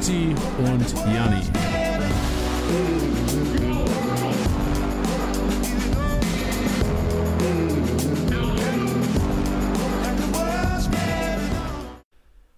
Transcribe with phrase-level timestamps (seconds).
[0.00, 1.42] Titti und Janni.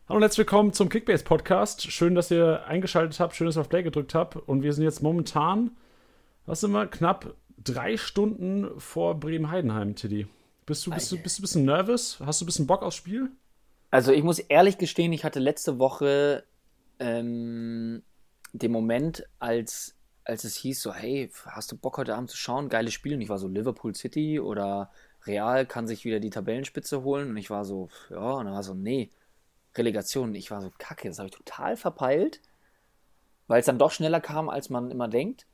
[0.08, 1.90] Hallo und herzlich willkommen zum Kickbase Podcast.
[1.90, 4.36] Schön, dass ihr eingeschaltet habt, schön, dass ihr auf Play gedrückt habt.
[4.36, 5.72] Und wir sind jetzt momentan,
[6.46, 10.28] was sind wir, knapp drei Stunden vor Bremen-Heidenheim, Tiddy.
[10.64, 12.18] Bist du, bist, du, bist du ein bisschen nervös?
[12.24, 13.32] Hast du ein bisschen Bock aufs Spiel?
[13.90, 16.44] Also ich muss ehrlich gestehen, ich hatte letzte Woche
[16.98, 18.02] ähm,
[18.52, 22.68] den Moment, als, als es hieß, so, hey, hast du Bock heute Abend zu schauen?
[22.68, 23.14] Geiles Spiel.
[23.14, 24.90] Und ich war so, Liverpool City oder
[25.26, 27.30] Real kann sich wieder die Tabellenspitze holen.
[27.30, 29.10] Und ich war so, ja, und dann war so, nee,
[29.76, 30.30] Relegation.
[30.30, 32.40] Und ich war so, kacke, das habe ich total verpeilt,
[33.46, 35.46] weil es dann doch schneller kam, als man immer denkt.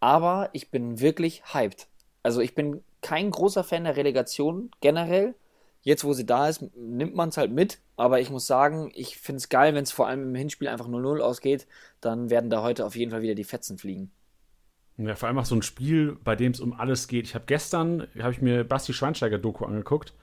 [0.00, 1.88] Aber ich bin wirklich hyped.
[2.22, 5.34] Also ich bin kein großer Fan der Relegation generell.
[5.84, 7.78] Jetzt, wo sie da ist, nimmt man es halt mit.
[7.96, 10.88] Aber ich muss sagen, ich finde es geil, wenn es vor allem im Hinspiel einfach
[10.88, 11.66] 0-0 ausgeht.
[12.00, 14.10] Dann werden da heute auf jeden Fall wieder die Fetzen fliegen.
[14.96, 17.26] Ja, vor allem auch so ein Spiel, bei dem es um alles geht.
[17.26, 20.14] Ich habe gestern, habe ich mir Basti Schweinsteiger Doku angeguckt.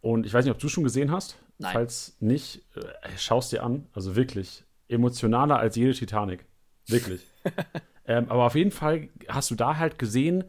[0.00, 1.38] Und ich weiß nicht, ob du schon gesehen hast.
[1.58, 1.72] Nein.
[1.72, 3.86] Falls nicht, äh, schaust dir an.
[3.92, 6.44] Also wirklich emotionaler als jede Titanic.
[6.88, 7.24] Wirklich.
[8.06, 10.44] ähm, aber auf jeden Fall hast du da halt gesehen,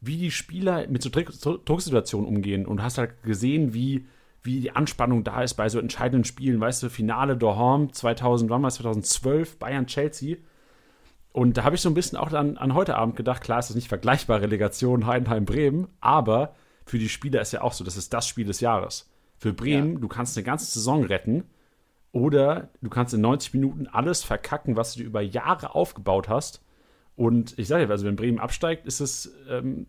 [0.00, 4.06] wie die Spieler mit so Drucksituationen umgehen und hast halt gesehen, wie,
[4.42, 6.60] wie die Anspannung da ist bei so entscheidenden Spielen.
[6.60, 10.38] Weißt du, Finale Dorham 2000, wann war 2012, Bayern-Chelsea.
[11.32, 13.68] Und da habe ich so ein bisschen auch an, an heute Abend gedacht, klar ist
[13.68, 16.54] das nicht vergleichbar, Relegation Heidenheim-Bremen, aber
[16.86, 19.08] für die Spieler ist ja auch so, das ist das Spiel des Jahres.
[19.36, 19.98] Für Bremen, ja.
[20.00, 21.44] du kannst eine ganze Saison retten
[22.10, 26.62] oder du kannst in 90 Minuten alles verkacken, was du über Jahre aufgebaut hast
[27.20, 29.86] und ich sage ja, also wenn Bremen absteigt, ist es, ähm,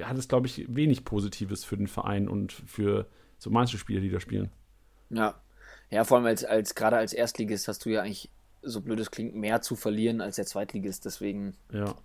[0.00, 4.10] hat es, glaube ich, wenig Positives für den Verein und für so manche Spieler, die
[4.10, 4.52] da spielen.
[5.10, 5.34] Ja.
[5.90, 8.30] Ja, vor allem als, als gerade als Erstligist hast du ja eigentlich,
[8.62, 11.56] so blöd es klingt, mehr zu verlieren als der Zweitligist, deswegen.
[11.72, 11.96] Ja.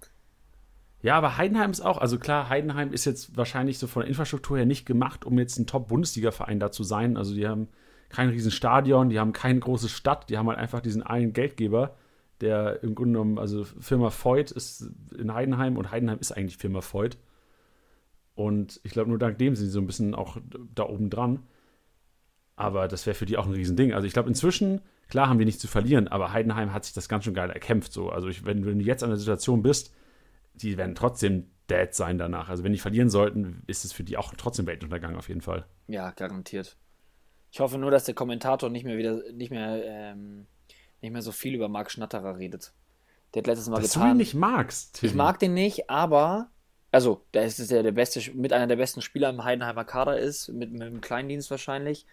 [1.03, 4.58] Ja, aber Heidenheim ist auch, also klar, Heidenheim ist jetzt wahrscheinlich so von der Infrastruktur
[4.58, 7.16] her nicht gemacht, um jetzt ein Top-Bundesliga-Verein da zu sein.
[7.16, 7.68] Also die haben
[8.09, 11.96] kein riesen Stadion, die haben keine große Stadt, die haben halt einfach diesen einen Geldgeber
[12.42, 16.82] der im Grunde genommen, also Firma Voigt ist in Heidenheim und Heidenheim ist eigentlich Firma
[16.82, 17.18] Voigt.
[18.36, 20.38] Und ich glaube, nur dank dem sind sie so ein bisschen auch
[20.74, 21.44] da oben dran.
[22.56, 23.94] Aber das wäre für die auch ein Riesending.
[23.94, 27.10] Also ich glaube, inzwischen, klar haben wir nichts zu verlieren, aber Heidenheim hat sich das
[27.10, 27.94] ganz schön geil erkämpft.
[27.94, 28.10] So.
[28.10, 29.94] Also ich, wenn, wenn du jetzt an der Situation bist,
[30.54, 32.50] die werden trotzdem dead sein danach.
[32.50, 35.66] Also wenn die verlieren sollten, ist es für die auch trotzdem Weltuntergang auf jeden Fall.
[35.88, 36.78] Ja, garantiert.
[37.52, 40.48] Ich hoffe nur, dass der Kommentator nicht mehr wieder, nicht mehr ähm,
[41.03, 42.74] nicht mehr so viel über Marc Schnatterer redet.
[43.34, 44.08] Der hat letztes Mal Dass getan.
[44.08, 44.96] du ihn nicht magst.
[45.00, 45.09] Tim.
[45.09, 46.50] Ich mag den nicht, aber
[46.94, 50.50] also, der ist der, der beste, mit einer der besten Spieler im Heidenheimer Kader ist,
[50.50, 52.06] mit, mit dem Kleindienst wahrscheinlich.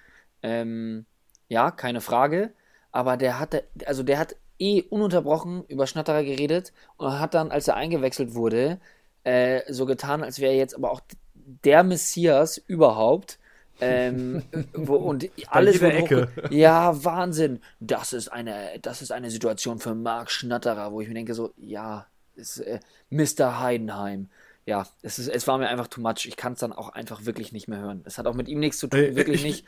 [0.42, 1.04] Ähm,
[1.48, 2.54] ja, keine Frage.
[2.90, 7.68] Aber der hat, also der hat eh ununterbrochen über Schnatterer geredet und hat dann, als
[7.68, 8.80] er eingewechselt wurde,
[9.24, 11.02] äh, so getan, als wäre er jetzt aber auch
[11.34, 13.38] der Messias überhaupt
[13.80, 14.42] ähm,
[14.72, 16.28] wo, und alles wird Ecke.
[16.50, 17.60] Ja, Wahnsinn.
[17.80, 21.52] Das ist eine, das ist eine Situation für Marc Schnatterer, wo ich mir denke so,
[21.56, 22.80] ja, ist, äh,
[23.10, 23.60] Mr.
[23.60, 24.28] Heidenheim.
[24.66, 26.26] Ja, es, ist, es war mir einfach too much.
[26.26, 28.02] Ich kann es dann auch einfach wirklich nicht mehr hören.
[28.04, 29.64] Es hat auch mit ihm nichts zu tun, wirklich nicht.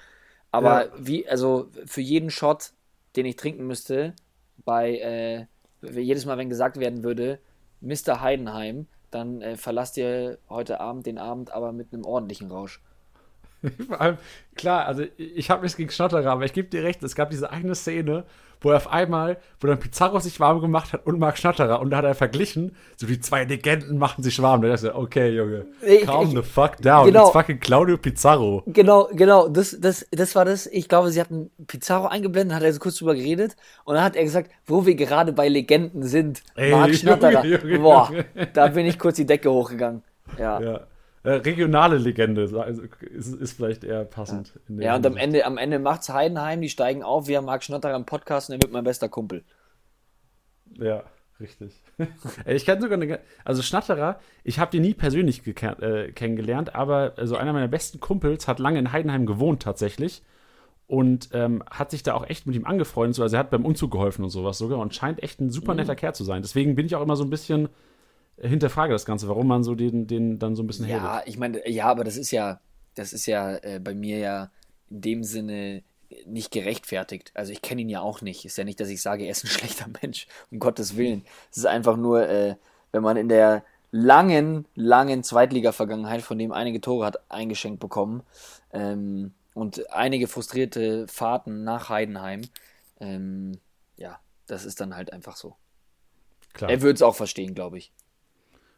[0.50, 0.93] Aber ja.
[0.99, 2.73] wie, also für jeden Shot,
[3.17, 4.15] den ich trinken müsste,
[4.65, 5.47] bei äh,
[6.00, 7.41] jedes Mal, wenn gesagt werden würde,
[7.81, 8.21] Mr.
[8.21, 12.81] Heidenheim, dann äh, verlasst ihr heute Abend den Abend aber mit einem ordentlichen Rausch.
[13.89, 14.19] Vor allem,
[14.55, 17.50] klar, also ich habe nichts gegen Schnatterer, aber ich gebe dir recht, es gab diese
[17.50, 18.25] eine Szene,
[18.62, 21.91] wo er auf einmal, wo dann Pizarro sich warm gemacht hat und Marc Schnatterer und
[21.91, 24.62] da hat er verglichen, so die zwei Legenden machen sich warm.
[24.62, 25.67] Da dachte ich, okay, Junge,
[26.05, 28.62] calm ich, the fuck down, genau, it's fucking Claudio Pizarro.
[28.67, 32.73] Genau, genau, das, das, das war das, ich glaube, sie hatten Pizarro eingeblendet, hat er
[32.73, 36.43] so kurz drüber geredet und dann hat er gesagt, wo wir gerade bei Legenden sind,
[36.56, 38.49] Marc Schnatterer, Junge, Junge, boah, Junge.
[38.53, 40.03] da bin ich kurz die Decke hochgegangen.
[40.38, 40.61] Ja.
[40.61, 40.81] ja.
[41.25, 44.59] Äh, regionale Legende also, ist, ist, vielleicht eher passend.
[44.69, 47.63] Ja, ja und am Ende, am Ende macht's Heidenheim, die steigen auf, wir haben Marc
[47.63, 49.45] Schnatterer im Podcast und er wird mein bester Kumpel.
[50.79, 51.05] Ja,
[51.39, 51.81] richtig.
[52.47, 57.37] ich kann sogar eine, also Schnatterer, ich habe den nie persönlich äh, kennengelernt, aber also
[57.37, 60.23] einer meiner besten Kumpels hat lange in Heidenheim gewohnt tatsächlich
[60.89, 63.21] und ähm, hat sich da auch echt mit ihm angefreundet.
[63.21, 65.93] Also er hat beim Umzug geholfen und sowas sogar und scheint echt ein super netter
[65.93, 65.99] mhm.
[65.99, 66.43] Kerl zu sein.
[66.43, 67.69] Deswegen bin ich auch immer so ein bisschen
[68.38, 71.29] hinterfrage das Ganze, warum man so den, den dann so ein bisschen Ja, hatet.
[71.29, 72.61] ich meine, ja, aber das ist ja,
[72.94, 74.50] das ist ja äh, bei mir ja
[74.90, 75.82] in dem Sinne
[76.26, 77.32] nicht gerechtfertigt.
[77.34, 78.44] Also ich kenne ihn ja auch nicht.
[78.44, 81.25] Ist ja nicht, dass ich sage, er ist ein schlechter Mensch, um Gottes Willen.
[81.50, 82.56] Es ist einfach nur, äh,
[82.93, 88.23] wenn man in der langen, langen Zweitliga-Vergangenheit, von dem einige Tore hat eingeschenkt bekommen
[88.73, 92.43] ähm, und einige frustrierte Fahrten nach Heidenheim,
[93.00, 93.58] ähm,
[93.96, 95.56] ja, das ist dann halt einfach so.
[96.55, 96.70] Klar.
[96.70, 97.93] Er würde es auch verstehen, glaube ich.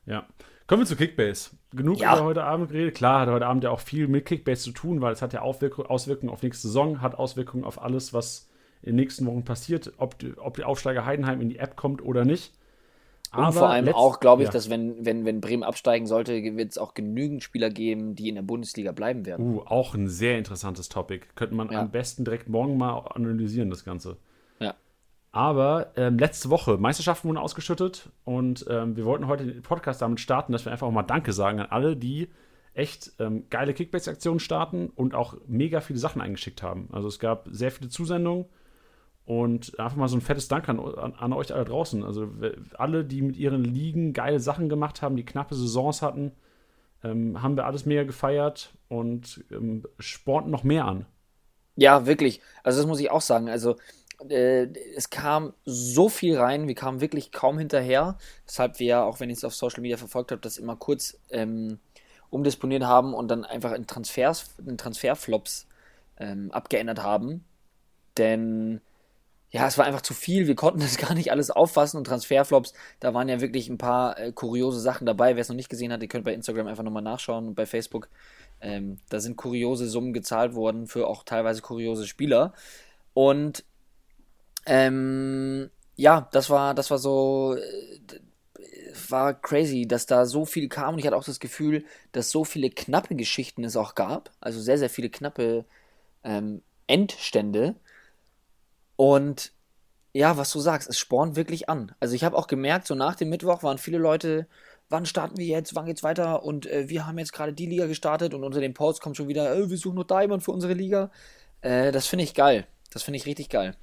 [0.06, 0.26] Ja.
[0.66, 1.50] Kommen wir zu Kickbase.
[1.74, 2.16] Genug Ja.
[2.16, 2.94] über heute Abend geredet.
[2.94, 5.42] Klar, hat heute Abend ja auch viel mit Kickbase zu tun, weil es hat ja
[5.42, 8.48] Aufwirkung, Auswirkungen auf nächste Saison, hat Auswirkungen auf alles, was
[8.80, 12.02] in den nächsten Wochen passiert, ob, die- ob der Aufsteiger Heidenheim in die App kommt
[12.02, 12.52] oder nicht.
[13.36, 14.52] Und vor allem auch, glaube ich, ja.
[14.52, 18.36] dass wenn, wenn, wenn Bremen absteigen sollte, wird es auch genügend Spieler geben, die in
[18.36, 19.44] der Bundesliga bleiben werden.
[19.56, 21.26] Uh, auch ein sehr interessantes Topic.
[21.34, 21.80] Könnte man Ja.
[21.80, 24.18] am besten direkt morgen mal analysieren, das Ganze.
[25.34, 30.20] Aber ähm, letzte Woche, Meisterschaften wurden ausgeschüttet und ähm, wir wollten heute den Podcast damit
[30.20, 32.28] starten, dass wir einfach auch mal Danke sagen an alle, die
[32.72, 36.88] echt ähm, geile Kickbase-Aktionen starten und auch mega viele Sachen eingeschickt haben.
[36.92, 38.44] Also es gab sehr viele Zusendungen
[39.25, 42.04] und einfach mal so ein fettes Dank an, an, an euch alle draußen.
[42.04, 42.28] Also
[42.78, 46.31] alle, die mit ihren Ligen geile Sachen gemacht haben, die knappe Saisons hatten,
[47.02, 51.06] ähm, haben wir alles mega gefeiert und ähm, sporten noch mehr an.
[51.75, 52.40] Ja, wirklich.
[52.62, 53.48] Also das muss ich auch sagen.
[53.48, 53.75] Also
[54.28, 59.31] es kam so viel rein, wir kamen wirklich kaum hinterher, weshalb wir, ja, auch wenn
[59.31, 61.78] ich es auf Social Media verfolgt habe, das immer kurz ähm,
[62.31, 65.66] umdisponiert haben und dann einfach in Transfers, in Transferflops
[66.19, 67.44] ähm, abgeändert haben.
[68.19, 68.81] Denn
[69.50, 72.75] ja, es war einfach zu viel, wir konnten das gar nicht alles auffassen und Transferflops,
[73.00, 75.37] da waren ja wirklich ein paar äh, kuriose Sachen dabei.
[75.37, 77.67] Wer es noch nicht gesehen hat, ihr könnt bei Instagram einfach nochmal nachschauen und bei
[77.67, 78.08] Facebook.
[78.60, 82.52] Ähm, da sind kuriose Summen gezahlt worden für auch teilweise kuriose Spieler.
[83.12, 83.64] Und
[84.66, 88.20] ähm, ja, das war, das war so, äh,
[89.11, 92.44] war crazy, dass da so viel kam und ich hatte auch das Gefühl, dass so
[92.44, 94.31] viele knappe Geschichten es auch gab.
[94.40, 95.64] Also sehr, sehr viele knappe
[96.25, 97.76] ähm, Endstände.
[98.96, 99.52] Und
[100.12, 101.93] ja, was du sagst, es spornt wirklich an.
[102.00, 104.46] Also ich habe auch gemerkt, so nach dem Mittwoch waren viele Leute,
[104.88, 106.44] wann starten wir jetzt, wann geht's weiter?
[106.44, 109.28] Und äh, wir haben jetzt gerade die Liga gestartet und unter dem Post kommt schon
[109.28, 111.10] wieder, äh, wir suchen noch Diamond für unsere Liga.
[111.62, 112.67] Äh, das finde ich geil.
[112.93, 113.75] Das finde ich richtig geil.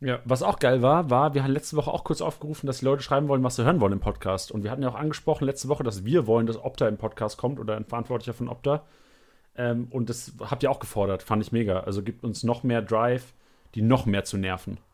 [0.00, 2.86] Ja, was auch geil war, war, wir haben letzte Woche auch kurz aufgerufen, dass die
[2.86, 4.50] Leute schreiben wollen, was sie hören wollen im Podcast.
[4.50, 7.36] Und wir hatten ja auch angesprochen letzte Woche, dass wir wollen, dass Opta im Podcast
[7.36, 8.86] kommt oder ein Verantwortlicher von Opta.
[9.56, 11.80] Ähm, und das habt ihr auch gefordert, fand ich mega.
[11.80, 13.34] Also gibt uns noch mehr Drive,
[13.74, 14.78] die noch mehr zu nerven.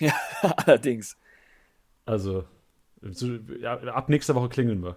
[0.00, 1.18] Ja, allerdings.
[2.06, 2.44] Also,
[3.02, 3.26] so,
[3.60, 4.94] ja, ab nächster Woche klingeln wir.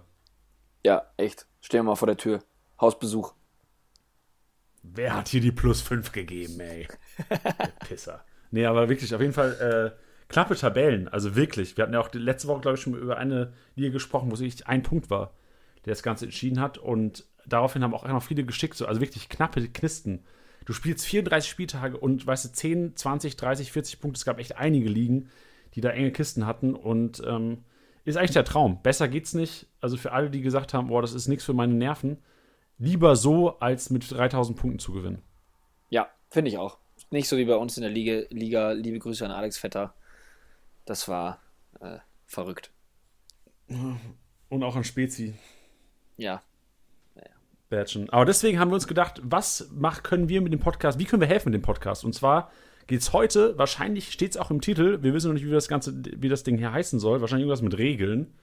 [0.86, 1.48] Ja, echt.
[1.60, 2.38] Stehen wir mal vor der Tür.
[2.80, 3.34] Hausbesuch.
[4.84, 6.86] Wer hat hier die plus 5 gegeben, ey?
[7.88, 8.24] Pisser.
[8.52, 11.08] Nee, aber wirklich, auf jeden Fall äh, knappe Tabellen.
[11.08, 11.76] Also wirklich.
[11.76, 14.40] Wir hatten ja auch letzte Woche, glaube ich, schon über eine Liga gesprochen, wo es
[14.40, 15.32] wirklich ein Punkt war,
[15.84, 16.78] der das Ganze entschieden hat.
[16.78, 20.24] Und daraufhin haben auch noch viele geschickt, so, also wirklich knappe Knisten.
[20.66, 24.18] Du spielst 34 Spieltage und, weißt du, 10, 20, 30, 40 Punkte.
[24.18, 25.30] Es gab echt einige Ligen,
[25.74, 26.74] die da enge Kisten hatten.
[26.74, 27.64] Und ähm,
[28.04, 28.82] ist eigentlich der Traum.
[28.82, 29.66] Besser geht's nicht.
[29.80, 32.18] Also für alle, die gesagt haben, boah, das ist nichts für meine Nerven.
[32.76, 35.22] Lieber so, als mit 3000 Punkten zu gewinnen.
[35.88, 36.81] Ja, finde ich auch.
[37.12, 38.22] Nicht so wie bei uns in der Liga.
[38.30, 38.72] Liga.
[38.72, 39.94] Liebe Grüße an Alex Vetter.
[40.86, 41.40] Das war
[41.80, 42.72] äh, verrückt.
[43.68, 45.34] Und auch an Spezi.
[46.16, 46.42] Ja.
[47.68, 48.10] Batchen.
[48.10, 51.22] Aber deswegen haben wir uns gedacht, was mach, können wir mit dem Podcast, wie können
[51.22, 52.04] wir helfen mit dem Podcast?
[52.04, 52.50] Und zwar
[52.86, 55.68] geht es heute, wahrscheinlich steht es auch im Titel, wir wissen noch nicht, wie das
[55.68, 58.34] Ganze, wie das Ding hier heißen soll, wahrscheinlich irgendwas mit Regeln.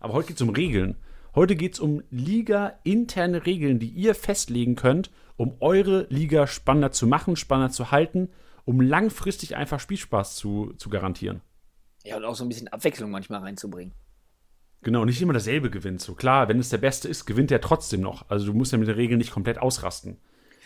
[0.00, 0.96] Aber heute geht es um Regeln.
[1.34, 7.06] Heute geht es um Liga-interne Regeln, die ihr festlegen könnt, um eure Liga spannender zu
[7.06, 8.28] machen, spannender zu halten,
[8.64, 11.40] um langfristig einfach Spielspaß zu, zu garantieren.
[12.04, 13.94] Ja, und auch so ein bisschen Abwechslung manchmal reinzubringen.
[14.82, 16.00] Genau, nicht immer dasselbe gewinnt.
[16.02, 18.28] So klar, wenn es der Beste ist, gewinnt er trotzdem noch.
[18.28, 20.18] Also du musst ja mit der Regel nicht komplett ausrasten.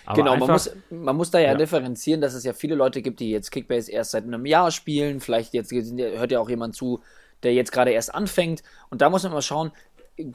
[0.06, 1.54] Aber genau, man einfach- muss, man muss da ja, Ja.
[1.56, 5.20] differenzieren, dass es ja viele Leute gibt, die jetzt Kickbase erst seit einem Jahr spielen.
[5.20, 7.00] Vielleicht jetzt hört ja auch jemand zu,
[7.42, 8.62] der jetzt gerade erst anfängt.
[8.88, 9.70] Und da muss man mal schauen,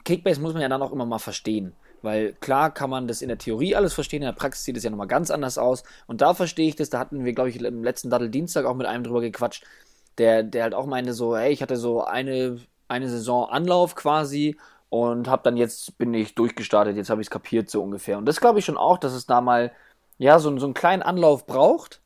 [0.04, 1.74] Kickbase muss man ja dann auch immer mal verstehen.
[2.02, 4.82] Weil klar kann man das in der Theorie alles verstehen, in der Praxis sieht es
[4.82, 5.84] ja nochmal ganz anders aus.
[6.06, 8.74] Und da verstehe ich das, da hatten wir, glaube ich, im letzten Dattel Dienstag auch
[8.74, 9.64] mit einem drüber gequatscht,
[10.18, 12.58] der, der halt auch meinte so, hey, ich hatte so eine,
[12.88, 14.56] eine Saison Anlauf quasi
[14.88, 18.18] und habe dann jetzt, bin ich durchgestartet, jetzt habe ich es kapiert so ungefähr.
[18.18, 19.72] Und das glaube ich schon auch, dass es da mal,
[20.18, 22.02] ja, so, so einen kleinen Anlauf braucht,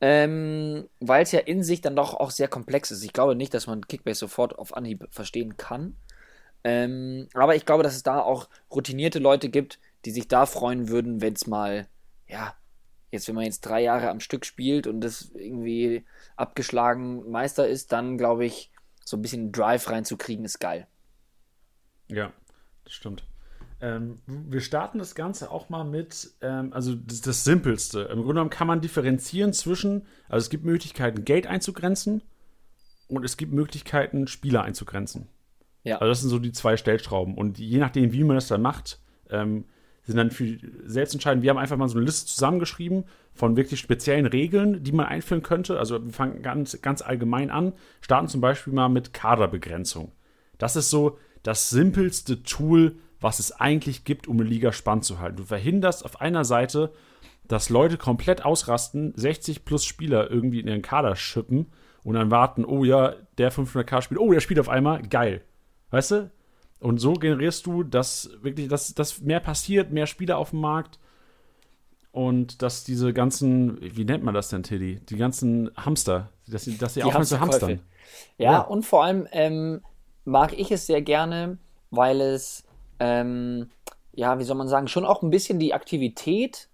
[0.00, 3.04] ähm, weil es ja in sich dann doch auch sehr komplex ist.
[3.04, 5.96] Ich glaube nicht, dass man Kickbase sofort auf Anhieb verstehen kann.
[6.68, 10.88] Ähm, aber ich glaube, dass es da auch routinierte Leute gibt, die sich da freuen
[10.88, 11.86] würden, wenn es mal,
[12.26, 12.56] ja,
[13.12, 16.04] jetzt, wenn man jetzt drei Jahre am Stück spielt und das irgendwie
[16.34, 18.72] abgeschlagen Meister ist, dann glaube ich,
[19.04, 20.88] so ein bisschen Drive reinzukriegen, ist geil.
[22.08, 22.32] Ja,
[22.82, 23.24] das stimmt.
[23.80, 28.00] Ähm, wir starten das Ganze auch mal mit, ähm, also das, das Simpelste.
[28.00, 32.24] Im Grunde genommen kann man differenzieren zwischen, also es gibt Möglichkeiten, Geld einzugrenzen
[33.06, 35.28] und es gibt Möglichkeiten, Spieler einzugrenzen.
[35.86, 35.98] Ja.
[35.98, 37.34] Also das sind so die zwei Stellschrauben.
[37.34, 38.98] Und je nachdem, wie man das dann macht,
[39.30, 39.64] ähm,
[40.02, 41.42] sind dann für selbst entscheidend.
[41.42, 45.42] Wir haben einfach mal so eine Liste zusammengeschrieben von wirklich speziellen Regeln, die man einführen
[45.42, 45.78] könnte.
[45.78, 50.12] Also wir fangen ganz, ganz allgemein an, starten zum Beispiel mal mit Kaderbegrenzung.
[50.58, 55.20] Das ist so das simpelste Tool, was es eigentlich gibt, um eine Liga spannend zu
[55.20, 55.36] halten.
[55.36, 56.92] Du verhinderst auf einer Seite,
[57.46, 61.66] dass Leute komplett ausrasten, 60 plus Spieler irgendwie in ihren Kader schippen
[62.02, 65.42] und dann warten, oh ja, der 500k spielt, oh, der spielt auf einmal, geil.
[65.90, 66.30] Weißt du?
[66.80, 70.98] Und so generierst du, dass wirklich, dass, dass mehr passiert, mehr Spieler auf dem Markt
[72.12, 75.00] und dass diese ganzen, wie nennt man das denn, Tilly?
[75.08, 77.80] Die ganzen Hamster, dass sie, dass sie aufhören zu hamstern.
[78.38, 79.80] Ja, ja, und vor allem ähm,
[80.24, 81.58] mag ich es sehr gerne,
[81.90, 82.64] weil es,
[83.00, 83.70] ähm,
[84.12, 86.68] ja, wie soll man sagen, schon auch ein bisschen die Aktivität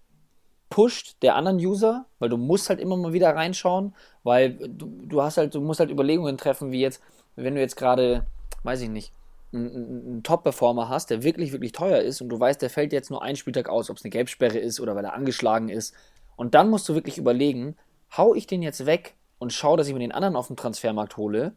[0.69, 5.23] pusht der anderen User, weil du musst halt immer mal wieder reinschauen, weil du, du
[5.23, 7.03] hast halt, du musst halt Überlegungen treffen, wie jetzt,
[7.37, 8.27] wenn du jetzt gerade,
[8.63, 9.13] weiß ich nicht,
[9.53, 13.23] einen, Top-Performer hast, der wirklich, wirklich teuer ist und du weißt, der fällt jetzt nur
[13.23, 15.95] einen Spieltag aus, ob es eine Gelbsperre ist oder weil er angeschlagen ist.
[16.37, 17.77] Und dann musst du wirklich überlegen,
[18.17, 21.17] hau ich den jetzt weg und schau, dass ich mir den anderen auf dem Transfermarkt
[21.17, 21.55] hole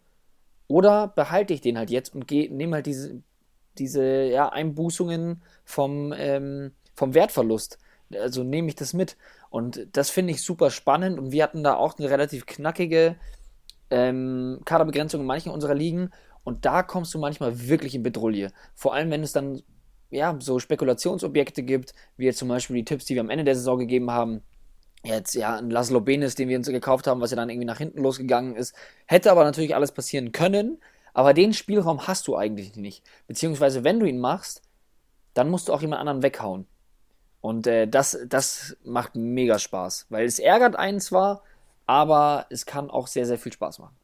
[0.68, 3.22] oder behalte ich den halt jetzt und nehme halt diese,
[3.78, 7.78] diese ja, Einbußungen vom, ähm, vom Wertverlust
[8.14, 9.18] also nehme ich das mit.
[9.50, 11.20] Und das finde ich super spannend.
[11.20, 13.16] Und wir hatten da auch eine relativ knackige
[13.90, 16.12] ähm, Kaderbegrenzung in manchen unserer Ligen.
[16.46, 18.48] Und da kommst du manchmal wirklich in Bedrohung.
[18.76, 19.62] Vor allem, wenn es dann
[20.12, 23.56] ja, so Spekulationsobjekte gibt, wie jetzt zum Beispiel die Tipps, die wir am Ende der
[23.56, 24.42] Saison gegeben haben.
[25.04, 27.80] Jetzt ja, ein Laszlo Benes, den wir uns gekauft haben, was ja dann irgendwie nach
[27.80, 28.76] hinten losgegangen ist.
[29.06, 30.80] Hätte aber natürlich alles passieren können.
[31.14, 33.04] Aber den Spielraum hast du eigentlich nicht.
[33.28, 34.62] Beziehungsweise, wenn du ihn machst,
[35.34, 36.68] dann musst du auch jemand anderen weghauen.
[37.42, 41.44] Und äh, das, das macht mega Spaß, weil es ärgert einen zwar,
[41.86, 43.96] aber es kann auch sehr, sehr viel Spaß machen.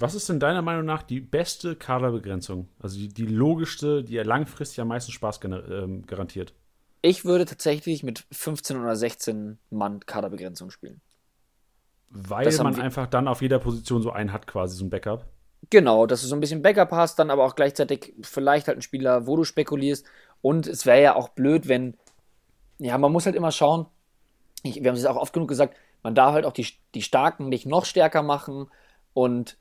[0.00, 2.68] Was ist denn deiner Meinung nach die beste Kaderbegrenzung?
[2.78, 6.54] Also die, die logischste, die ja langfristig am meisten Spaß ähm, garantiert?
[7.02, 11.00] Ich würde tatsächlich mit 15 oder 16 Mann Kaderbegrenzung spielen.
[12.10, 15.26] Weil man einfach dann auf jeder Position so einen hat, quasi so ein Backup.
[15.68, 18.82] Genau, dass du so ein bisschen Backup hast, dann aber auch gleichzeitig vielleicht halt einen
[18.82, 20.06] Spieler, wo du spekulierst.
[20.40, 21.96] Und es wäre ja auch blöd, wenn
[22.78, 23.86] ja, man muss halt immer schauen,
[24.62, 27.48] ich, wir haben es auch oft genug gesagt, man darf halt auch die, die Starken
[27.48, 28.68] nicht noch stärker machen
[29.12, 29.56] und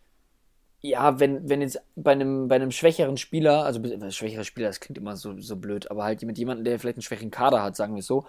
[0.81, 3.81] ja, wenn, wenn jetzt bei einem, bei einem schwächeren Spieler, also
[4.11, 7.03] schwächerer Spieler, das klingt immer so, so blöd, aber halt mit jemandem, der vielleicht einen
[7.03, 8.25] schwächeren Kader hat, sagen wir es so,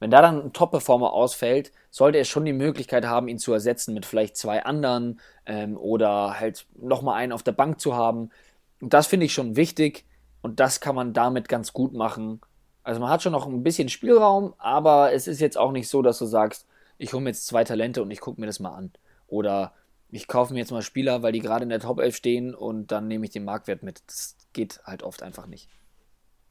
[0.00, 3.92] wenn da dann ein Top-Performer ausfällt, sollte er schon die Möglichkeit haben, ihn zu ersetzen
[3.92, 8.30] mit vielleicht zwei anderen ähm, oder halt nochmal einen auf der Bank zu haben.
[8.80, 10.06] Und das finde ich schon wichtig
[10.40, 12.40] und das kann man damit ganz gut machen.
[12.82, 16.00] Also man hat schon noch ein bisschen Spielraum, aber es ist jetzt auch nicht so,
[16.00, 16.66] dass du sagst,
[16.96, 18.90] ich hole mir jetzt zwei Talente und ich gucke mir das mal an.
[19.26, 19.74] Oder
[20.12, 22.88] ich kaufe mir jetzt mal Spieler, weil die gerade in der Top 11 stehen und
[22.88, 24.02] dann nehme ich den Marktwert mit.
[24.06, 25.68] Das geht halt oft einfach nicht.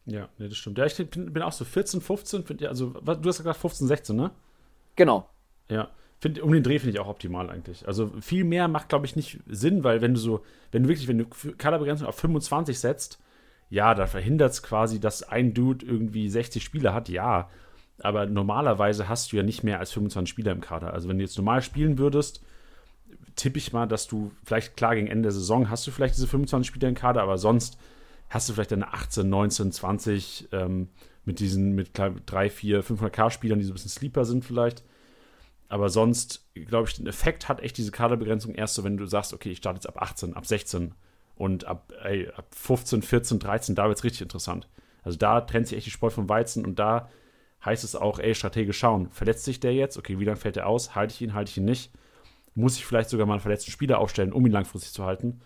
[0.06, 0.78] Ja, nee, das stimmt.
[0.78, 4.16] Ja, ich bin, bin auch so 14, 15, find, also du hast gesagt 15, 16,
[4.16, 4.32] ne?
[4.96, 5.30] Genau.
[5.70, 7.88] Ja, find, um den Dreh finde ich auch optimal eigentlich.
[7.88, 11.08] Also viel mehr macht, glaube ich, nicht Sinn, weil wenn du so, wenn du wirklich,
[11.08, 13.20] wenn du Kaderbegrenzung auf 25 setzt,
[13.70, 17.50] ja, da verhindert es quasi, dass ein Dude irgendwie 60 Spieler hat, ja.
[18.02, 20.94] Aber normalerweise hast du ja nicht mehr als 25 Spieler im Kader.
[20.94, 22.42] Also wenn du jetzt normal spielen würdest,
[23.40, 26.28] tippe ich mal, dass du vielleicht klar gegen Ende der Saison hast du vielleicht diese
[26.28, 27.78] 25 Spieler im Kader, aber sonst
[28.30, 30.90] hast du vielleicht deine 18, 19, 20 ähm,
[31.26, 34.84] mit diesen mit 3, 4, 500k Spielern, die so ein bisschen Sleeper sind vielleicht.
[35.68, 39.34] Aber sonst, glaube ich, den Effekt hat echt diese Kaderbegrenzung erst so, wenn du sagst,
[39.34, 40.96] okay, ich starte jetzt ab 18, ab 16
[41.36, 44.68] und ab, ey, ab 15, 14, 13, da wird es richtig interessant.
[45.04, 47.10] Also da trennt sich echt die Spreu vom Weizen und da
[47.64, 49.10] heißt es auch, ey, strategisch schauen.
[49.12, 49.98] Verletzt sich der jetzt?
[49.98, 50.96] Okay, wie lange fällt er aus?
[50.96, 51.92] Halte ich ihn, halte ich ihn nicht?
[52.56, 55.42] Muss ich vielleicht sogar mal einen verletzten Spieler aufstellen, um ihn langfristig zu halten?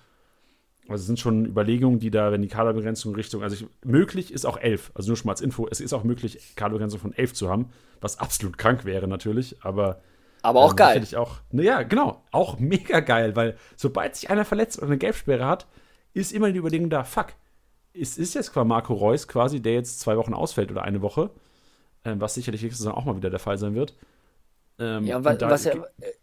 [0.87, 4.45] Also es sind schon Überlegungen, die da, wenn die Kaderbegrenzung Richtung, also ich, möglich ist
[4.45, 4.91] auch elf.
[4.95, 7.69] Also nur schon mal als Info, es ist auch möglich, Kaderbegrenzung von elf zu haben,
[8.01, 10.01] was absolut krank wäre natürlich, aber
[10.43, 11.07] aber auch ähm, geil.
[11.15, 15.67] Auch, naja, genau, auch mega geil, weil sobald sich einer verletzt oder eine Gelbsperre hat,
[16.13, 17.27] ist immer die Überlegung da, fuck,
[17.93, 21.31] es ist jetzt quasi Marco Reus quasi, der jetzt zwei Wochen ausfällt oder eine Woche,
[22.03, 23.95] ähm, was sicherlich nächste Saison auch mal wieder der Fall sein wird.
[24.79, 25.75] Ähm, ja, und, und was ja,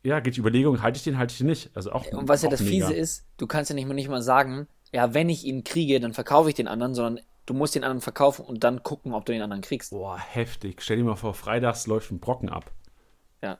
[0.02, 1.70] ja, geht die Überlegung, halte ich den, halte ich den nicht.
[1.74, 2.88] Also auch, und was ja das mega.
[2.88, 6.00] Fiese ist, du kannst ja nicht mal, nicht mal sagen, ja, wenn ich ihn kriege,
[6.00, 9.24] dann verkaufe ich den anderen, sondern du musst den anderen verkaufen und dann gucken, ob
[9.24, 9.90] du den anderen kriegst.
[9.90, 10.82] Boah, heftig.
[10.82, 12.70] Stell dir mal vor, freitags läuft ein Brocken ab.
[13.42, 13.58] Ja,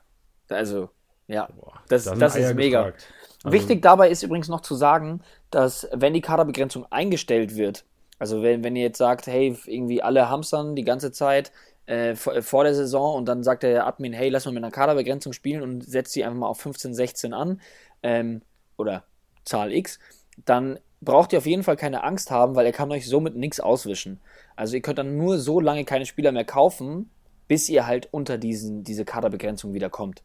[0.49, 0.89] also,
[1.27, 2.83] ja, Boah, das, da das ist mega.
[2.83, 2.97] Also,
[3.43, 7.85] Wichtig dabei ist übrigens noch zu sagen, dass wenn die Kaderbegrenzung eingestellt wird,
[8.19, 11.51] also wenn, wenn ihr jetzt sagt, hey, irgendwie alle hamstern die ganze Zeit
[11.85, 14.63] äh, vor, äh, vor, der Saison und dann sagt der Admin, hey, lass mal mit
[14.63, 17.61] einer Kaderbegrenzung spielen und setzt sie einfach mal auf 15, 16 an
[18.03, 18.41] ähm,
[18.77, 19.03] oder
[19.45, 19.99] Zahl X,
[20.45, 23.59] dann braucht ihr auf jeden Fall keine Angst haben, weil er kann euch somit nichts
[23.59, 24.19] auswischen.
[24.55, 27.09] Also ihr könnt dann nur so lange keine Spieler mehr kaufen,
[27.47, 30.23] bis ihr halt unter diesen, diese Kaderbegrenzung wieder kommt.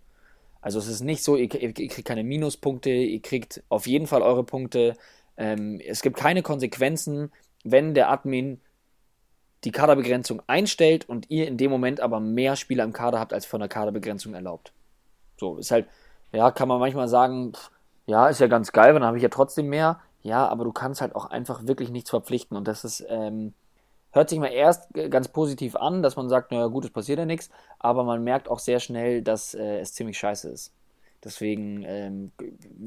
[0.61, 4.23] Also es ist nicht so, ihr, ihr kriegt keine Minuspunkte, ihr kriegt auf jeden Fall
[4.23, 4.95] eure Punkte.
[5.37, 7.33] Ähm, es gibt keine Konsequenzen,
[7.65, 8.61] wenn der Admin
[9.65, 13.47] die Kaderbegrenzung einstellt und ihr in dem Moment aber mehr Spieler im Kader habt, als
[13.47, 14.73] von der Kaderbegrenzung erlaubt.
[15.39, 15.87] So, ist halt,
[16.33, 17.71] ja, kann man manchmal sagen, pff,
[18.07, 20.01] ja, ist ja ganz geil, dann habe ich ja trotzdem mehr.
[20.23, 22.57] Ja, aber du kannst halt auch einfach wirklich nichts verpflichten.
[22.57, 23.55] Und das ist, ähm,
[24.13, 27.27] hört sich mal erst ganz positiv an, dass man sagt, naja gut, es passiert ja
[27.27, 30.73] nichts, aber man merkt auch sehr schnell, dass äh, es ziemlich scheiße ist.
[31.23, 32.33] Deswegen ähm,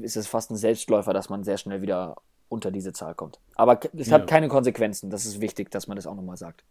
[0.02, 2.16] ist es fast ein Selbstläufer, dass man sehr schnell wieder
[2.50, 3.38] unter diese Zahl kommt.
[3.54, 4.14] Aber es ja.
[4.14, 6.64] hat keine Konsequenzen, das ist wichtig, dass man das auch nochmal sagt.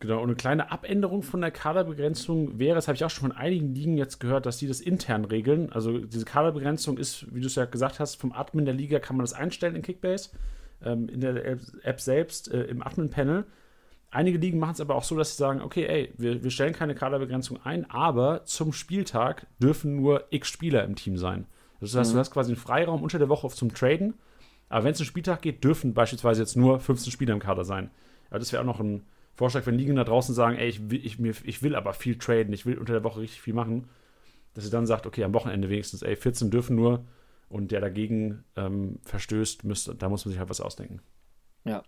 [0.00, 3.36] Genau, und eine kleine Abänderung von der Kaderbegrenzung wäre, das habe ich auch schon von
[3.36, 5.72] einigen Ligen jetzt gehört, dass die das intern regeln.
[5.72, 9.16] Also diese Kaderbegrenzung ist, wie du es ja gesagt hast, vom Admin der Liga kann
[9.16, 10.30] man das einstellen in Kickbase,
[10.84, 13.46] ähm, in der App selbst, äh, im Admin-Panel.
[14.10, 16.72] Einige Ligen machen es aber auch so, dass sie sagen, okay, ey, wir, wir stellen
[16.72, 21.46] keine Kaderbegrenzung ein, aber zum Spieltag dürfen nur x Spieler im Team sein.
[21.80, 22.14] Das heißt, mhm.
[22.14, 24.14] du hast quasi einen Freiraum unter der Woche zum Traden,
[24.68, 27.90] aber wenn es einen Spieltag geht, dürfen beispielsweise jetzt nur 15 Spieler im Kader sein.
[28.30, 29.04] Ja, das wäre auch noch ein
[29.34, 32.18] Vorschlag, wenn Ligen da draußen sagen, ey, ich will, ich, mir, ich will aber viel
[32.18, 33.88] traden, ich will unter der Woche richtig viel machen,
[34.54, 37.04] dass sie dann sagt, okay, am Wochenende wenigstens, ey, 14 dürfen nur
[37.48, 41.00] und der dagegen ähm, verstößt, müsste, da muss man sich halt was ausdenken.
[41.64, 41.82] Ja.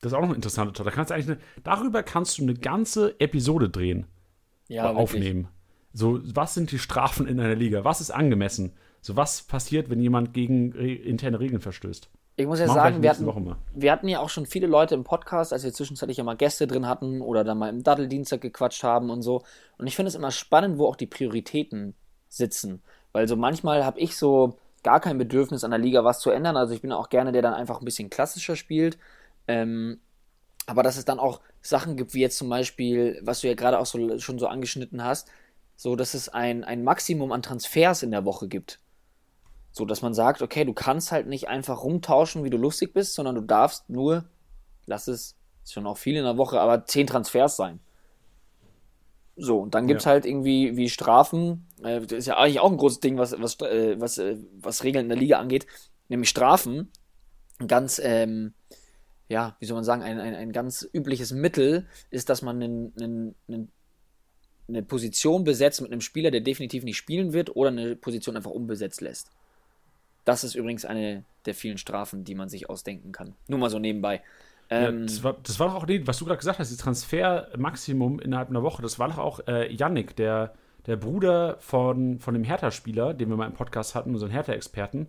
[0.00, 0.84] Das ist auch noch eine interessante Tour.
[0.84, 4.06] Da kannst du eigentlich eine, darüber kannst du eine ganze Episode drehen.
[4.68, 5.48] Ja, aufnehmen.
[5.92, 7.84] So, was sind die Strafen in einer Liga?
[7.84, 8.72] Was ist angemessen?
[9.02, 12.10] So, was passiert, wenn jemand gegen interne Regeln verstößt?
[12.36, 15.52] Ich muss ja sagen, wir hatten, wir hatten ja auch schon viele Leute im Podcast,
[15.52, 19.10] als wir zwischenzeitlich ja mal Gäste drin hatten oder dann mal im Datteldienstag gequatscht haben
[19.10, 19.42] und so.
[19.76, 21.94] Und ich finde es immer spannend, wo auch die Prioritäten
[22.28, 22.82] sitzen.
[23.12, 26.56] Weil so manchmal habe ich so gar kein Bedürfnis an der Liga was zu ändern.
[26.56, 28.96] Also ich bin auch gerne, der dann einfach ein bisschen klassischer spielt.
[29.46, 29.98] Ähm,
[30.66, 33.78] aber dass es dann auch Sachen gibt, wie jetzt zum Beispiel, was du ja gerade
[33.78, 35.28] auch so, schon so angeschnitten hast,
[35.76, 38.78] so dass es ein, ein Maximum an Transfers in der Woche gibt.
[39.72, 43.14] So, dass man sagt, okay, du kannst halt nicht einfach rumtauschen, wie du lustig bist,
[43.14, 44.24] sondern du darfst nur,
[44.86, 47.80] lass es, ist schon auch viel in der Woche, aber zehn Transfers sein.
[49.36, 50.12] So, und dann gibt es ja.
[50.12, 53.58] halt irgendwie wie Strafen, äh, das ist ja eigentlich auch ein großes Ding, was, was,
[53.60, 55.66] äh, was, äh, was Regeln in der Liga angeht,
[56.08, 56.90] nämlich Strafen.
[57.66, 58.54] Ganz, ähm,
[59.28, 62.92] ja, wie soll man sagen, ein, ein, ein ganz übliches Mittel ist, dass man einen,
[62.98, 63.72] einen, einen
[64.70, 68.50] eine Position besetzt mit einem Spieler, der definitiv nicht spielen wird, oder eine Position einfach
[68.50, 69.30] unbesetzt lässt.
[70.30, 73.34] Das ist übrigens eine der vielen Strafen, die man sich ausdenken kann.
[73.48, 74.22] Nur mal so nebenbei.
[74.68, 76.78] Ähm, ja, das, war, das war doch auch, nee, was du gerade gesagt hast, das
[76.78, 80.54] Transfermaximum innerhalb einer Woche, das war doch auch äh, Yannick, der,
[80.86, 85.08] der Bruder von, von dem Hertha-Spieler, den wir mal im Podcast hatten, unseren Hertha-Experten.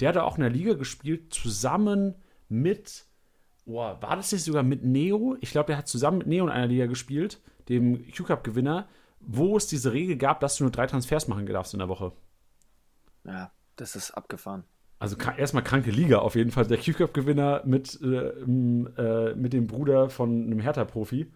[0.00, 2.16] Der hat da auch in der Liga gespielt, zusammen
[2.50, 3.06] mit,
[3.64, 5.38] boah, war das nicht sogar mit Neo?
[5.40, 8.86] Ich glaube, der hat zusammen mit Neo in einer Liga gespielt, dem Q-Cup-Gewinner,
[9.20, 12.12] wo es diese Regel gab, dass du nur drei Transfers machen darfst in der Woche.
[13.24, 14.64] Ja, das ist abgefahren.
[14.98, 16.66] Also erstmal kranke Liga auf jeden Fall.
[16.66, 21.30] Der Q-Cup-Gewinner mit, äh, äh, mit dem Bruder von einem Hertha-Profi.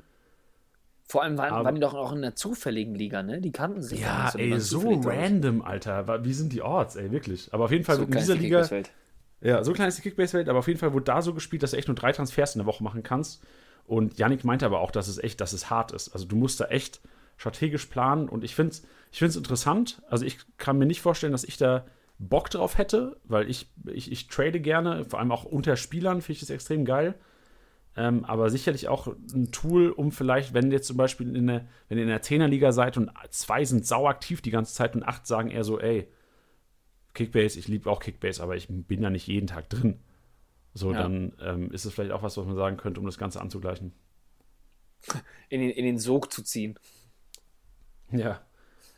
[1.05, 3.41] Vor allem waren, waren, die doch auch in einer zufälligen Liga, ne?
[3.41, 4.33] Die kannten sich ja.
[4.35, 5.69] Ja, ey, so random, aus.
[5.69, 6.25] Alter.
[6.25, 7.53] Wie sind die Orts, ey, wirklich.
[7.53, 8.67] Aber auf jeden Fall so in dieser Liga.
[9.41, 11.73] Ja, so klein ist die Kickbase-Welt, aber auf jeden Fall wurde da so gespielt, dass
[11.73, 13.45] du echt nur drei Transfers in der Woche machen kannst.
[13.85, 16.11] Und Yannick meinte aber auch, dass es echt, dass es hart ist.
[16.11, 17.01] Also du musst da echt
[17.37, 20.01] strategisch planen und ich finde es ich find's interessant.
[20.09, 21.85] Also ich kann mir nicht vorstellen, dass ich da
[22.29, 26.33] Bock drauf hätte, weil ich, ich, ich trade gerne, vor allem auch unter Spielern finde
[26.33, 27.15] ich das extrem geil.
[27.95, 31.69] Ähm, aber sicherlich auch ein Tool, um vielleicht, wenn ihr jetzt zum Beispiel in der,
[31.89, 35.03] wenn ihr in der Zehnerliga seid und zwei sind sau aktiv die ganze Zeit und
[35.03, 36.09] acht sagen eher so, ey,
[37.13, 40.01] Kickbase, ich liebe auch Kickbase, aber ich bin da nicht jeden Tag drin.
[40.73, 41.03] So, ja.
[41.03, 43.93] dann ähm, ist es vielleicht auch was, was man sagen könnte, um das Ganze anzugleichen.
[45.51, 46.79] In den, in den Sog zu ziehen.
[48.11, 48.41] Ja.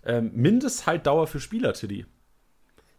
[0.05, 2.07] Ähm, Mindesthaltdauer für Spieler, Tiddy.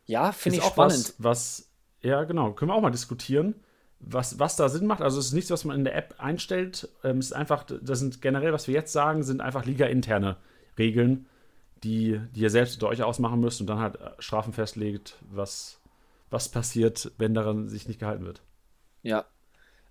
[0.06, 0.94] Ja, finde ich auch spannend.
[0.94, 1.70] Was, was,
[2.02, 3.56] ja, genau, können wir auch mal diskutieren,
[4.00, 5.02] was, was da Sinn macht.
[5.02, 6.90] Also es ist nichts, was man in der App einstellt.
[7.04, 10.38] Ähm, es ist einfach, das sind generell, was wir jetzt sagen, sind einfach liga-interne
[10.78, 11.26] Regeln,
[11.84, 15.80] die, die ihr selbst unter euch ausmachen müsst und dann halt äh, Strafen festlegt, was,
[16.30, 18.42] was passiert, wenn daran sich nicht gehalten wird.
[19.02, 19.26] Ja.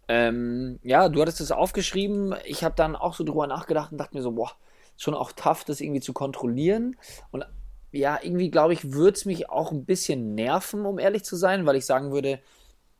[0.07, 2.35] Ähm, ja, du hattest es aufgeschrieben.
[2.44, 4.53] Ich habe dann auch so drüber nachgedacht und dachte mir so, boah,
[4.96, 6.96] schon auch tough, das irgendwie zu kontrollieren.
[7.31, 7.44] Und
[7.94, 11.66] ja, irgendwie glaube ich, würde es mich auch ein bisschen nerven, um ehrlich zu sein,
[11.66, 12.40] weil ich sagen würde,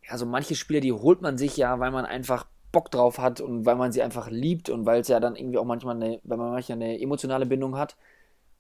[0.09, 3.41] ja, so manche Spieler, die holt man sich ja, weil man einfach Bock drauf hat
[3.41, 6.21] und weil man sie einfach liebt und weil es ja dann irgendwie auch manchmal eine,
[6.25, 7.97] weil man manchmal eine emotionale Bindung hat.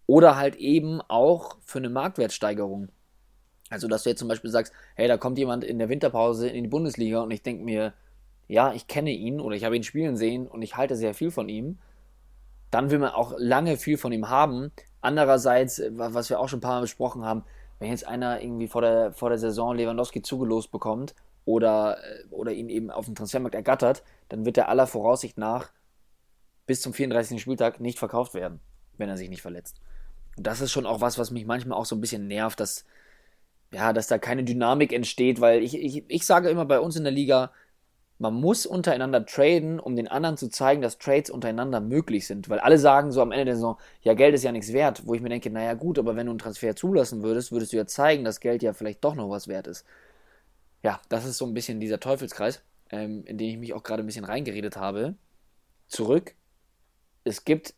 [0.06, 2.88] Oder halt eben auch für eine Marktwertsteigerung.
[3.70, 6.62] Also, dass du jetzt zum Beispiel sagst, hey, da kommt jemand in der Winterpause in
[6.62, 7.94] die Bundesliga und ich denke mir,
[8.46, 11.30] ja, ich kenne ihn oder ich habe ihn spielen sehen und ich halte sehr viel
[11.30, 11.78] von ihm,
[12.70, 14.72] dann will man auch lange viel von ihm haben.
[15.04, 17.44] Andererseits, was wir auch schon ein paar Mal besprochen haben,
[17.78, 21.14] wenn jetzt einer irgendwie vor der, vor der Saison Lewandowski zugelost bekommt
[21.44, 25.72] oder, äh, oder ihn eben auf dem Transfermarkt ergattert, dann wird er aller Voraussicht nach
[26.64, 27.42] bis zum 34.
[27.42, 28.60] Spieltag nicht verkauft werden,
[28.96, 29.82] wenn er sich nicht verletzt.
[30.38, 32.86] Und das ist schon auch was, was mich manchmal auch so ein bisschen nervt, dass,
[33.72, 37.04] ja, dass da keine Dynamik entsteht, weil ich, ich, ich sage immer bei uns in
[37.04, 37.52] der Liga,
[38.18, 42.48] man muss untereinander traden, um den anderen zu zeigen, dass Trades untereinander möglich sind.
[42.48, 45.02] Weil alle sagen so am Ende der Saison, ja, Geld ist ja nichts wert.
[45.06, 47.76] Wo ich mir denke, naja, gut, aber wenn du einen Transfer zulassen würdest, würdest du
[47.76, 49.84] ja zeigen, dass Geld ja vielleicht doch noch was wert ist.
[50.82, 54.02] Ja, das ist so ein bisschen dieser Teufelskreis, ähm, in den ich mich auch gerade
[54.02, 55.14] ein bisschen reingeredet habe.
[55.88, 56.34] Zurück.
[57.24, 57.74] Es gibt,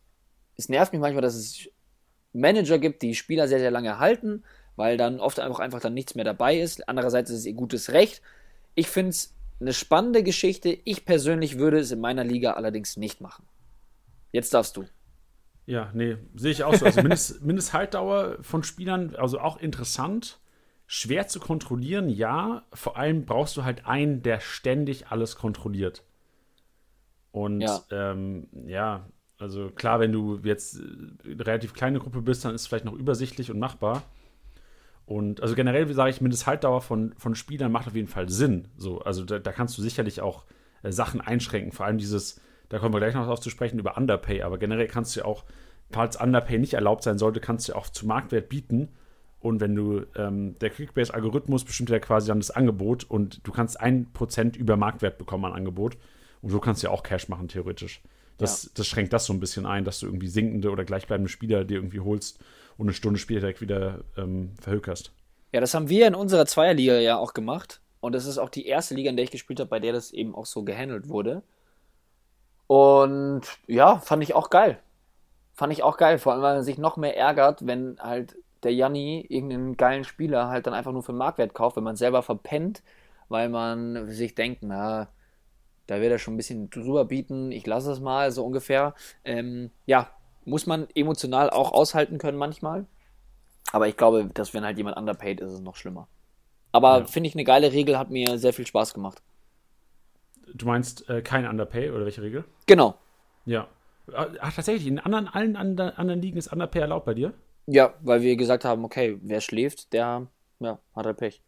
[0.55, 1.69] es nervt mich manchmal, dass es
[2.33, 4.43] Manager gibt, die Spieler sehr, sehr lange halten,
[4.75, 6.87] weil dann oft einfach, einfach dann nichts mehr dabei ist.
[6.87, 8.21] Andererseits ist es ihr gutes Recht.
[8.75, 10.77] Ich finde es eine spannende Geschichte.
[10.85, 13.45] Ich persönlich würde es in meiner Liga allerdings nicht machen.
[14.31, 14.85] Jetzt darfst du.
[15.65, 16.85] Ja, nee, sehe ich auch so.
[16.85, 20.39] Also Mindest, Mindesthaltdauer von Spielern, also auch interessant.
[20.85, 22.65] Schwer zu kontrollieren, ja.
[22.73, 26.03] Vor allem brauchst du halt einen, der ständig alles kontrolliert.
[27.31, 29.05] Und ja, ähm, ja
[29.37, 32.93] also klar, wenn du jetzt eine relativ kleine Gruppe bist, dann ist es vielleicht noch
[32.93, 34.03] übersichtlich und machbar.
[35.07, 38.67] Und also generell sage ich, Mindesthaltdauer von, von Spielern macht auf jeden Fall Sinn.
[38.77, 40.43] So, also da, da kannst du sicherlich auch
[40.83, 41.71] äh, Sachen einschränken.
[41.71, 44.41] Vor allem dieses, da kommen wir gleich noch drauf zu sprechen, über Underpay.
[44.41, 45.45] Aber generell kannst du ja auch,
[45.91, 48.89] falls Underpay nicht erlaubt sein sollte, kannst du ja auch zu Marktwert bieten.
[49.39, 53.79] Und wenn du, ähm, der Clickbase-Algorithmus bestimmt ja quasi dann das Angebot und du kannst
[53.79, 55.95] ein Prozent über Marktwert bekommen an Angebot.
[56.41, 58.01] Und so kannst du ja auch Cash machen, theoretisch.
[58.37, 58.69] Das, ja.
[58.73, 61.75] das schränkt das so ein bisschen ein, dass du irgendwie sinkende oder gleichbleibende Spieler dir
[61.75, 62.43] irgendwie holst
[62.77, 65.11] und eine Stunde später direkt wieder ähm, verhökerst.
[65.51, 67.81] Ja, das haben wir in unserer Zweierliga ja auch gemacht.
[67.99, 70.11] Und das ist auch die erste Liga, in der ich gespielt habe, bei der das
[70.11, 71.41] eben auch so gehandelt wurde.
[72.67, 74.79] Und ja, fand ich auch geil.
[75.53, 78.73] Fand ich auch geil, vor allem, weil man sich noch mehr ärgert, wenn halt der
[78.73, 82.83] Janni irgendeinen geilen Spieler halt dann einfach nur für Marktwert kauft, wenn man selber verpennt,
[83.29, 85.09] weil man sich denkt, na,
[85.87, 88.93] da wird er schon ein bisschen drüber bieten, ich lasse es mal, so ungefähr.
[89.23, 90.11] Ähm, ja,
[90.47, 92.85] muss man emotional auch aushalten können manchmal.
[93.71, 96.07] Aber ich glaube, dass wenn halt jemand underpaid ist, ist es noch schlimmer.
[96.71, 97.05] Aber ja.
[97.05, 99.21] finde ich eine geile Regel, hat mir sehr viel Spaß gemacht.
[100.53, 102.45] Du meinst äh, kein Underpay oder welche Regel?
[102.65, 102.95] Genau.
[103.45, 103.67] Ja.
[104.13, 107.33] Ach, tatsächlich, in anderen, allen anderen Ligen ist Underpay erlaubt bei dir?
[107.65, 110.27] Ja, weil wir gesagt haben, okay, wer schläft, der
[110.61, 111.41] ja, hat halt Pech.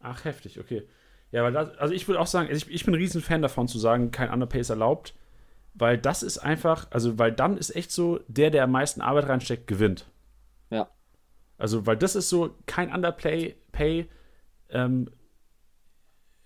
[0.00, 0.86] Ach, heftig, okay.
[1.32, 3.80] Ja, weil das, also ich würde auch sagen, ich, ich bin ein Riesenfan davon zu
[3.80, 5.14] sagen, kein Underpay ist erlaubt
[5.78, 9.28] weil das ist einfach, also weil dann ist echt so, der, der am meisten Arbeit
[9.28, 10.06] reinsteckt, gewinnt.
[10.70, 10.88] Ja.
[11.58, 14.08] Also, weil das ist so, kein Underplay, Pay,
[14.70, 15.10] ähm,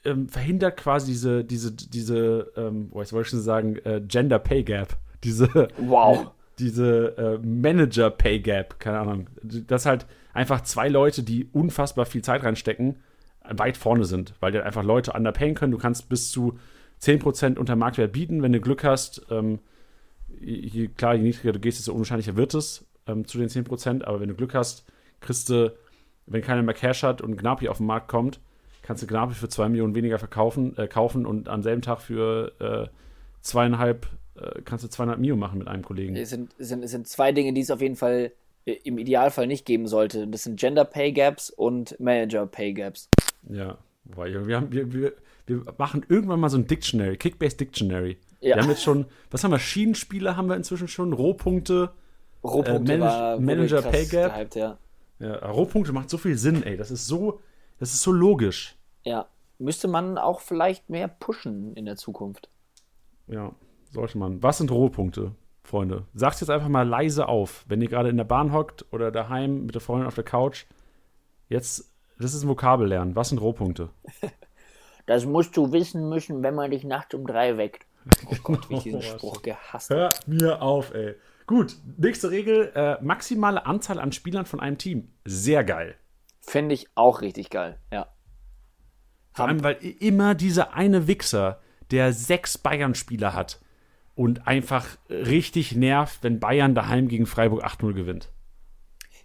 [0.05, 4.39] ähm, verhindert quasi diese, diese, diese, ähm, oh, jetzt wollte ich schon sagen, äh, Gender
[4.39, 4.97] Pay Gap.
[5.25, 6.31] Diese, wow.
[6.59, 9.29] Diese äh, Manager Pay Gap, keine Ahnung.
[9.43, 12.97] Dass halt einfach zwei Leute, die unfassbar viel Zeit reinstecken,
[13.45, 15.73] weit vorne sind, weil die einfach Leute underpayen können.
[15.73, 16.59] Du kannst bis zu
[17.03, 19.27] 10% unter Marktwert bieten, wenn du Glück hast.
[19.31, 19.61] Ähm,
[20.41, 24.05] je, klar, je niedriger du gehst, desto unwahrscheinlicher wird es ähm, zu den 10%.
[24.05, 24.85] Aber wenn du Glück hast,
[25.21, 25.75] kriegst du,
[26.27, 28.41] wenn keiner mehr Cash hat und Gnabry auf den Markt kommt,
[28.83, 32.53] kannst du Gnabry für 2 Millionen weniger verkaufen, äh, kaufen und am selben Tag für
[32.61, 32.89] äh,
[33.41, 36.17] zweieinhalb, äh, kannst du zweieinhalb Millionen machen mit einem Kollegen.
[36.17, 38.33] Es sind, es sind, es sind zwei Dinge, die es auf jeden Fall
[38.67, 40.27] äh, im Idealfall nicht geben sollte.
[40.27, 43.09] Das sind Gender Pay Gaps und Manager Pay Gaps.
[43.49, 45.13] Ja, weil wir haben, wir, wir,
[45.47, 48.19] wir machen irgendwann mal so ein Dictionary, Kickbase Dictionary.
[48.41, 48.57] Ja.
[48.57, 51.93] Wir haben jetzt schon, was haben wir, Schienenspiele haben wir inzwischen schon, Rohpunkte,
[52.43, 54.35] Rohpunkte äh, Manage, Manager Pay Gap.
[54.35, 54.79] Gehypt, ja.
[55.19, 56.77] ja, Rohpunkte macht so viel Sinn, ey.
[56.77, 57.41] Das ist so,
[57.79, 58.77] das ist so logisch.
[59.05, 59.27] Ja,
[59.59, 62.49] müsste man auch vielleicht mehr pushen in der Zukunft.
[63.27, 63.53] Ja,
[63.93, 64.43] sollte man.
[64.43, 66.05] Was sind Rohpunkte, Freunde?
[66.15, 69.67] Sagt jetzt einfach mal leise auf, wenn ihr gerade in der Bahn hockt oder daheim
[69.67, 70.65] mit der Freundin auf der Couch.
[71.49, 73.17] Jetzt, das ist ein Vokabellernen.
[73.17, 73.91] Was sind Rohpunkte?
[75.11, 77.85] Das musst du wissen müssen, wenn man dich nachts um drei weckt.
[78.27, 80.03] Oh Gott, wie ich diesen Spruch gehasst habe.
[80.03, 81.17] Hör mir auf, ey.
[81.49, 85.09] Gut, nächste Regel: äh, maximale Anzahl an Spielern von einem Team.
[85.25, 85.97] Sehr geil.
[86.41, 88.07] Finde ich auch richtig geil, ja.
[89.33, 91.59] Vor allem, weil immer dieser eine Wichser,
[91.91, 93.61] der sechs Bayern-Spieler hat
[94.15, 98.29] und einfach richtig nervt, wenn Bayern daheim gegen Freiburg 8-0 gewinnt.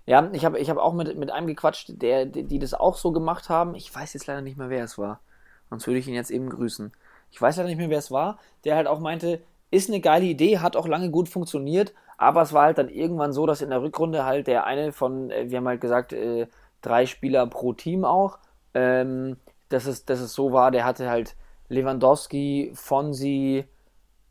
[0.07, 2.97] Ja, ich habe ich hab auch mit, mit einem gequatscht, der, die, die das auch
[2.97, 3.75] so gemacht haben.
[3.75, 5.21] Ich weiß jetzt leider nicht mehr, wer es war.
[5.69, 6.91] Sonst würde ich ihn jetzt eben grüßen.
[7.31, 10.25] Ich weiß leider nicht mehr, wer es war, der halt auch meinte, ist eine geile
[10.25, 13.71] Idee, hat auch lange gut funktioniert, aber es war halt dann irgendwann so, dass in
[13.71, 16.47] der Rückrunde halt der eine von, äh, wir haben halt gesagt, äh,
[16.81, 18.39] drei Spieler pro Team auch.
[18.73, 19.37] Ähm,
[19.69, 21.35] dass, es, dass es so war, der hatte halt
[21.69, 23.65] Lewandowski, Fonsi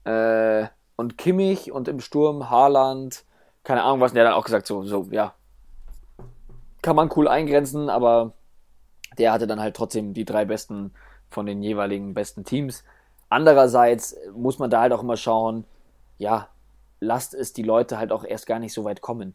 [0.05, 0.66] äh,
[0.97, 3.25] und Kimmich und im Sturm Haaland,
[3.64, 5.35] keine Ahnung was, und der dann auch gesagt, so, so, ja,
[6.83, 8.35] kann man cool eingrenzen, aber
[9.18, 10.92] der hatte dann halt trotzdem die drei besten
[11.31, 12.85] von den jeweiligen besten Teams.
[13.29, 15.65] Andererseits muss man da halt auch immer schauen,
[16.19, 16.49] ja,
[17.01, 19.35] lasst es die Leute halt auch erst gar nicht so weit kommen.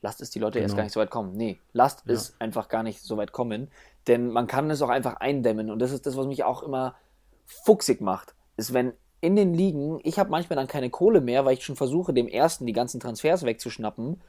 [0.00, 0.64] Lasst es die Leute genau.
[0.64, 1.36] erst gar nicht so weit kommen.
[1.36, 2.14] Nee, lasst ja.
[2.14, 3.70] es einfach gar nicht so weit kommen.
[4.08, 5.70] Denn man kann es auch einfach eindämmen.
[5.70, 6.96] Und das ist das, was mich auch immer
[7.44, 8.34] fuchsig macht.
[8.56, 11.76] Ist, wenn in den Ligen, ich habe manchmal dann keine Kohle mehr, weil ich schon
[11.76, 14.20] versuche, dem ersten die ganzen Transfers wegzuschnappen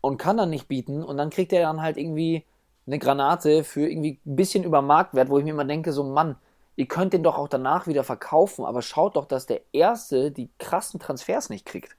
[0.00, 1.02] und kann dann nicht bieten.
[1.02, 2.46] Und dann kriegt er dann halt irgendwie
[2.86, 6.36] eine Granate für irgendwie ein bisschen über Marktwert, wo ich mir immer denke, so Mann,
[6.76, 10.50] ihr könnt den doch auch danach wieder verkaufen, aber schaut doch, dass der Erste die
[10.58, 11.96] krassen Transfers nicht kriegt.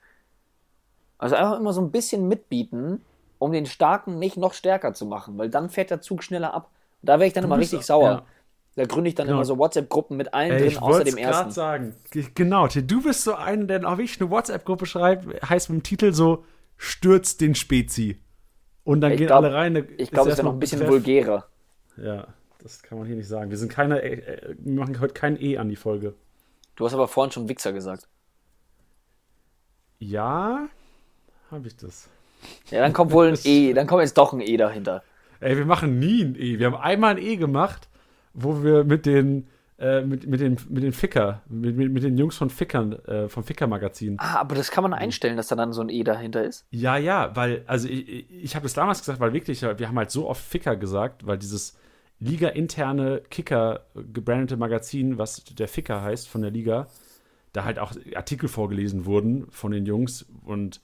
[1.18, 3.02] Also einfach immer so ein bisschen mitbieten,
[3.38, 6.70] um den Starken nicht noch stärker zu machen, weil dann fährt der Zug schneller ab.
[7.02, 8.10] Da wäre ich dann du immer richtig sauer.
[8.10, 8.22] Ja.
[8.76, 9.38] Da gründe ich dann genau.
[9.38, 11.48] immer so WhatsApp-Gruppen mit allen Ey, drin, außer dem ersten.
[11.50, 11.94] Ich sagen.
[12.34, 16.12] Genau, du bist so einer, der auch wirklich eine WhatsApp-Gruppe schreibt, heißt mit dem Titel
[16.12, 16.44] so,
[16.76, 18.20] stürzt den Spezi.
[18.84, 19.88] Und dann ich gehen glaub, alle rein.
[19.96, 21.46] Ich glaube, es ist ja noch ein bisschen vulgärer.
[21.96, 22.28] Ja,
[22.62, 23.50] das kann man hier nicht sagen.
[23.50, 26.14] Wir sind keine, äh, äh, wir machen heute kein E an die Folge.
[26.76, 28.08] Du hast aber vorhin schon Wichser gesagt.
[29.98, 30.68] Ja,
[31.50, 32.08] habe ich das.
[32.70, 35.02] Ja, dann kommt wohl ein E, dann kommt jetzt doch ein E dahinter.
[35.40, 36.58] Ey, wir machen nie ein E.
[36.58, 37.88] Wir haben einmal ein E gemacht,
[38.34, 39.46] wo wir mit den,
[39.78, 43.28] äh, mit, mit, den, mit den Ficker, mit, mit, mit den Jungs von Fickern, äh,
[43.28, 44.16] vom Ficker-Magazin.
[44.20, 46.66] Ah, aber das kann man einstellen, dass da dann so ein E dahinter ist?
[46.70, 50.10] Ja, ja, weil, also ich, ich habe das damals gesagt, weil wirklich, wir haben halt
[50.10, 51.76] so oft Ficker gesagt, weil dieses
[52.20, 56.86] Liga-interne Kicker gebrandete Magazin, was der Ficker heißt von der Liga,
[57.52, 60.80] da halt auch Artikel vorgelesen wurden von den Jungs und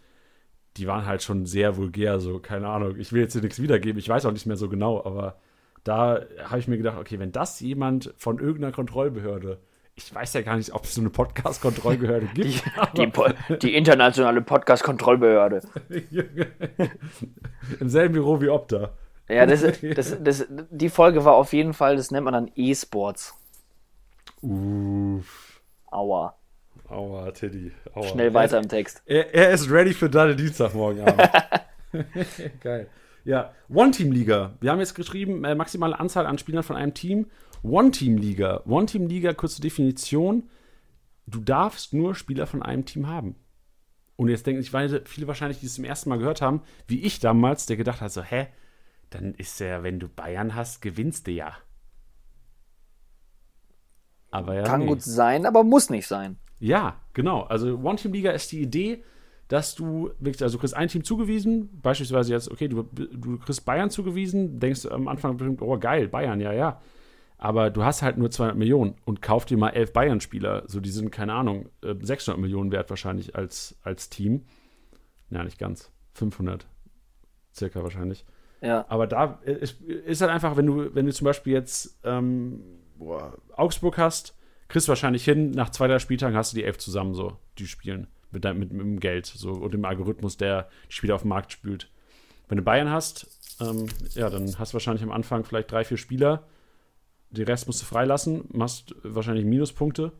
[0.76, 2.96] die waren halt schon sehr vulgär, so, keine Ahnung.
[2.98, 5.37] Ich will jetzt hier nichts wiedergeben, ich weiß auch nicht mehr so genau, aber
[5.85, 9.61] da habe ich mir gedacht, okay, wenn das jemand von irgendeiner Kontrollbehörde,
[9.95, 12.62] ich weiß ja gar nicht, ob es so eine Podcast-Kontrollbehörde gibt.
[12.97, 15.62] Die, die, die, internationale Podcast-Kontrollbehörde.
[17.81, 18.93] Im selben Büro wie Opta.
[19.29, 19.62] Ja, das,
[19.95, 23.35] das, das, die Folge war auf jeden Fall, das nennt man dann E-Sports.
[24.40, 25.61] Uff.
[25.90, 26.35] Aua.
[26.88, 27.71] Aua, Teddy.
[27.95, 28.09] Aua.
[28.09, 29.03] Schnell weiter im Text.
[29.07, 31.05] Er, er ist ready für deine Dienstagmorgen
[32.61, 32.88] Geil.
[33.24, 34.56] Ja, One-Team-Liga.
[34.61, 37.26] Wir haben jetzt geschrieben, äh, maximale Anzahl an Spielern von einem Team.
[37.62, 38.62] One-Team-Liga.
[38.66, 40.48] One-Team-Liga, kurze Definition.
[41.26, 43.37] Du darfst nur Spieler von einem Team haben.
[44.16, 44.70] Und jetzt denken sich
[45.04, 48.12] viele wahrscheinlich, die es zum ersten Mal gehört haben, wie ich damals, der gedacht hat,
[48.12, 48.48] so, hä,
[49.11, 51.56] dann ist ja, wenn du Bayern hast, gewinnst du ja.
[54.30, 54.62] Aber ja.
[54.62, 54.87] Kann nee.
[54.87, 56.38] gut sein, aber muss nicht sein.
[56.59, 57.42] Ja, genau.
[57.42, 59.02] Also One-Team-Liga ist die Idee,
[59.51, 63.65] dass du wirklich, also du kriegst ein Team zugewiesen, beispielsweise jetzt, okay, du, du kriegst
[63.65, 66.81] Bayern zugewiesen, denkst am Anfang bestimmt, oh geil, Bayern, ja, ja.
[67.37, 70.91] Aber du hast halt nur 200 Millionen und kauf dir mal elf Bayern-Spieler, so die
[70.91, 74.45] sind, keine Ahnung, 600 äh, Millionen wert wahrscheinlich als, als Team.
[75.31, 75.91] Ja, nicht ganz.
[76.13, 76.69] 500
[77.53, 78.25] circa wahrscheinlich.
[78.61, 78.85] Ja.
[78.89, 82.63] Aber da ist, ist halt einfach, wenn du, wenn du zum Beispiel jetzt ähm,
[82.99, 84.37] boah, Augsburg hast,
[84.69, 87.67] kriegst du wahrscheinlich hin, nach zwei, drei Spieltagen hast du die elf zusammen so, die
[87.67, 88.07] spielen.
[88.33, 91.53] Mit, mit, mit dem Geld so, und dem Algorithmus, der die Spieler auf den Markt
[91.53, 91.90] spült.
[92.49, 93.27] Wenn du Bayern hast,
[93.61, 96.45] ähm, ja, dann hast du wahrscheinlich am Anfang vielleicht drei, vier Spieler.
[97.31, 100.12] Den Rest musst du freilassen, machst wahrscheinlich Minuspunkte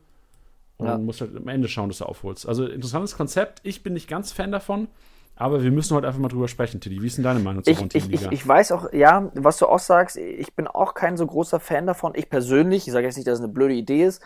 [0.77, 0.97] und ja.
[0.97, 2.47] musst halt am Ende schauen, dass du aufholst.
[2.47, 3.59] Also interessantes Konzept.
[3.63, 4.87] Ich bin nicht ganz Fan davon.
[5.35, 7.01] Aber wir müssen heute einfach mal drüber sprechen, Tilly.
[7.01, 9.65] Wie ist denn deine Meinung zur ich, ich, ich, ich weiß auch, ja, was du
[9.65, 12.13] auch sagst, ich bin auch kein so großer Fan davon.
[12.15, 14.21] Ich persönlich, ich sage jetzt nicht, dass es eine blöde Idee ist.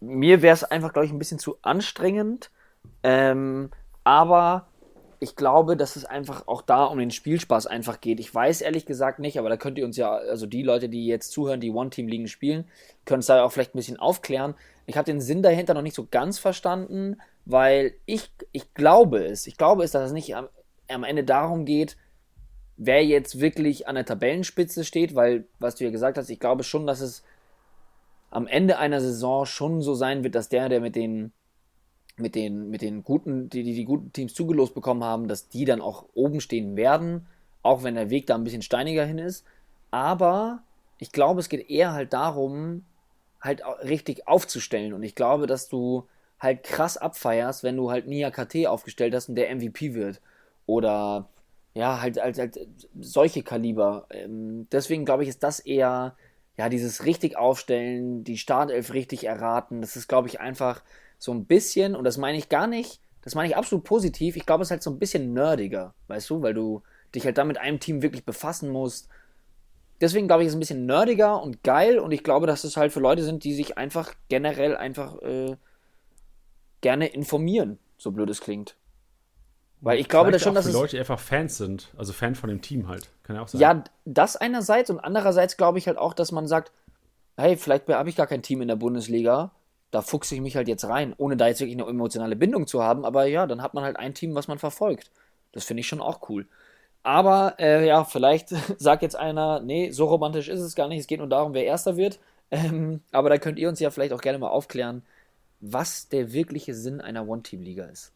[0.00, 2.50] Mir wäre es einfach, glaube ich, ein bisschen zu anstrengend.
[3.02, 3.70] Ähm,
[4.04, 4.66] aber
[5.20, 8.20] ich glaube, dass es einfach auch da um den Spielspaß einfach geht.
[8.20, 11.06] Ich weiß ehrlich gesagt nicht, aber da könnt ihr uns ja, also die Leute, die
[11.06, 12.64] jetzt zuhören, die One-Team-Ligen spielen,
[13.04, 14.54] können es da auch vielleicht ein bisschen aufklären.
[14.86, 17.16] Ich habe den Sinn dahinter noch nicht so ganz verstanden,
[17.46, 20.48] weil ich, ich glaube es, ich glaube es, dass es nicht am,
[20.88, 21.96] am Ende darum geht,
[22.76, 26.64] wer jetzt wirklich an der Tabellenspitze steht, weil, was du ja gesagt hast, ich glaube
[26.64, 27.22] schon, dass es
[28.30, 31.32] am Ende einer Saison schon so sein wird, dass der, der mit den,
[32.16, 35.64] mit den, mit den guten, die, die die guten Teams zugelost bekommen haben, dass die
[35.64, 37.26] dann auch oben stehen werden,
[37.62, 39.44] auch wenn der Weg da ein bisschen steiniger hin ist.
[39.90, 40.62] Aber
[40.98, 42.84] ich glaube, es geht eher halt darum,
[43.40, 44.92] halt richtig aufzustellen.
[44.92, 46.06] Und ich glaube, dass du
[46.38, 50.20] halt krass abfeierst, wenn du halt Nia KT aufgestellt hast und der MVP wird.
[50.66, 51.28] Oder
[51.74, 52.58] ja, halt, halt, halt
[53.00, 54.06] solche Kaliber.
[54.10, 56.16] Ähm, deswegen glaube ich, ist das eher,
[56.56, 59.80] ja, dieses richtig aufstellen, die Startelf richtig erraten.
[59.80, 60.82] Das ist, glaube ich, einfach
[61.18, 64.36] so ein bisschen, und das meine ich gar nicht, das meine ich absolut positiv.
[64.36, 66.82] Ich glaube, es ist halt so ein bisschen nerdiger, weißt du, weil du
[67.14, 69.08] dich halt da mit einem Team wirklich befassen musst
[70.00, 72.76] deswegen glaube ich, ist es ein bisschen nerdiger und geil und ich glaube, dass es
[72.76, 75.56] halt für Leute sind, die sich einfach generell einfach äh,
[76.80, 78.76] gerne informieren, so blöd es klingt.
[79.80, 80.72] Weil ich glaube das schon, dass für.
[80.72, 83.10] Leute, die einfach Fans sind, also Fan von dem Team halt.
[83.22, 83.60] Kann ja auch sein.
[83.60, 86.72] Ja, das einerseits und andererseits glaube ich halt auch, dass man sagt,
[87.36, 89.50] hey, vielleicht habe ich gar kein Team in der Bundesliga,
[89.94, 92.82] da fuchse ich mich halt jetzt rein, ohne da jetzt wirklich eine emotionale Bindung zu
[92.82, 95.12] haben, aber ja, dann hat man halt ein Team, was man verfolgt.
[95.52, 96.46] Das finde ich schon auch cool.
[97.04, 101.06] Aber äh, ja, vielleicht sagt jetzt einer, nee, so romantisch ist es gar nicht, es
[101.06, 102.18] geht nur darum, wer Erster wird.
[102.50, 105.02] Ähm, aber da könnt ihr uns ja vielleicht auch gerne mal aufklären,
[105.60, 108.12] was der wirkliche Sinn einer One-Team-Liga ist.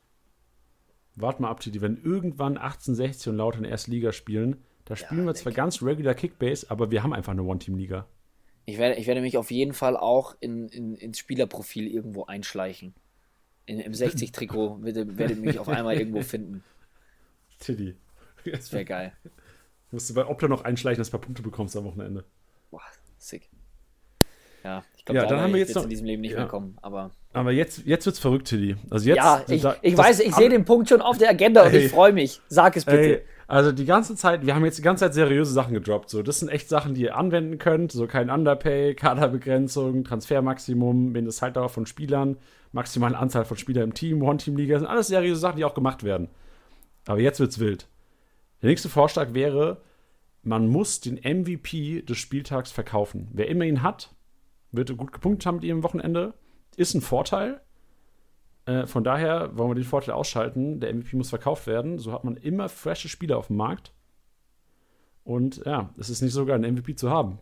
[1.14, 4.96] Wart mal ab, Titi, wenn irgendwann 1860 und Laut in der ersten Liga spielen, da
[4.96, 8.06] spielen wir zwar ganz regular Kickbase, aber wir haben einfach eine One-Team-Liga.
[8.68, 12.92] Ich werde, ich werde mich auf jeden Fall auch in, in, ins Spielerprofil irgendwo einschleichen.
[13.64, 16.62] In, Im 60-Trikot werde, werde mich auf einmal irgendwo finden.
[17.60, 17.96] Titi.
[18.44, 19.12] Das wäre geil.
[19.90, 22.26] Musst du bei Opla noch einschleichen, dass du ein paar Punkte bekommst am Wochenende.
[22.70, 22.82] Boah,
[23.16, 23.48] sick.
[24.62, 26.40] Ja, ich glaube, Ja, da dann haben wir jetzt noch- in diesem Leben nicht ja.
[26.40, 26.76] mehr kommen.
[26.82, 28.76] Aber Aber jetzt, jetzt wird's verrückt, Tilly.
[28.90, 31.72] Also jetzt, ja, ich, ich weiß, ich sehe den Punkt schon auf der Agenda und
[31.72, 31.86] Ey.
[31.86, 32.42] ich freue mich.
[32.48, 33.20] Sag es bitte.
[33.20, 36.10] Ey, also die ganze Zeit, wir haben jetzt die ganze Zeit seriöse Sachen gedroppt.
[36.10, 37.92] So, das sind echt Sachen, die ihr anwenden könnt.
[37.92, 42.36] So kein Underpay, Kaderbegrenzung, Transfermaximum, Mindesthaltdauer von Spielern,
[42.72, 44.74] maximale Anzahl von Spielern im Team, One-Team-Liga.
[44.74, 46.28] Das sind alles seriöse Sachen, die auch gemacht werden.
[47.06, 47.88] Aber jetzt wird's wild.
[48.60, 49.80] Der nächste Vorschlag wäre,
[50.42, 53.28] man muss den MVP des Spieltags verkaufen.
[53.32, 54.14] Wer immer ihn hat,
[54.72, 56.34] wird gut gepunktet haben mit ihm am Wochenende.
[56.76, 57.62] Ist ein Vorteil.
[58.68, 60.78] Äh, von daher wollen wir den Vorteil ausschalten.
[60.78, 61.98] Der MVP muss verkauft werden.
[61.98, 63.92] So hat man immer frische Spieler auf dem Markt.
[65.24, 67.38] Und ja, es ist nicht so geil, einen MVP zu haben.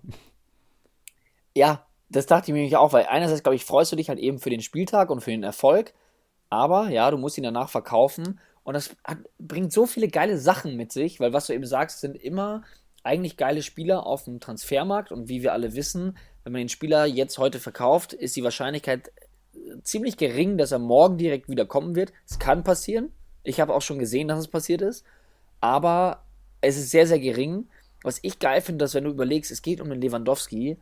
[1.55, 4.21] Ja, das dachte ich mir nämlich auch, weil einerseits, glaube ich, freust du dich halt
[4.21, 5.93] eben für den Spieltag und für den Erfolg,
[6.51, 10.77] aber ja, du musst ihn danach verkaufen und das hat, bringt so viele geile Sachen
[10.77, 12.63] mit sich, weil was du eben sagst, sind immer
[13.03, 17.07] eigentlich geile Spieler auf dem Transfermarkt und wie wir alle wissen, wenn man den Spieler
[17.07, 19.11] jetzt heute verkauft, ist die Wahrscheinlichkeit
[19.83, 22.13] ziemlich gering, dass er morgen direkt wieder kommen wird.
[22.29, 23.13] Es kann passieren.
[23.43, 25.05] Ich habe auch schon gesehen, dass es passiert ist.
[25.61, 26.25] Aber
[26.61, 27.69] es ist sehr, sehr gering.
[28.03, 30.79] Was ich geil finde, dass wenn du überlegst, es geht um den Lewandowski,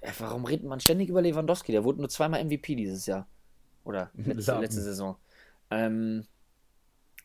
[0.00, 1.72] äh, warum redet man ständig über Lewandowski?
[1.72, 3.26] Der wurde nur zweimal MVP dieses Jahr.
[3.84, 5.16] Oder letzte, letzte Saison.
[5.70, 6.26] Ähm,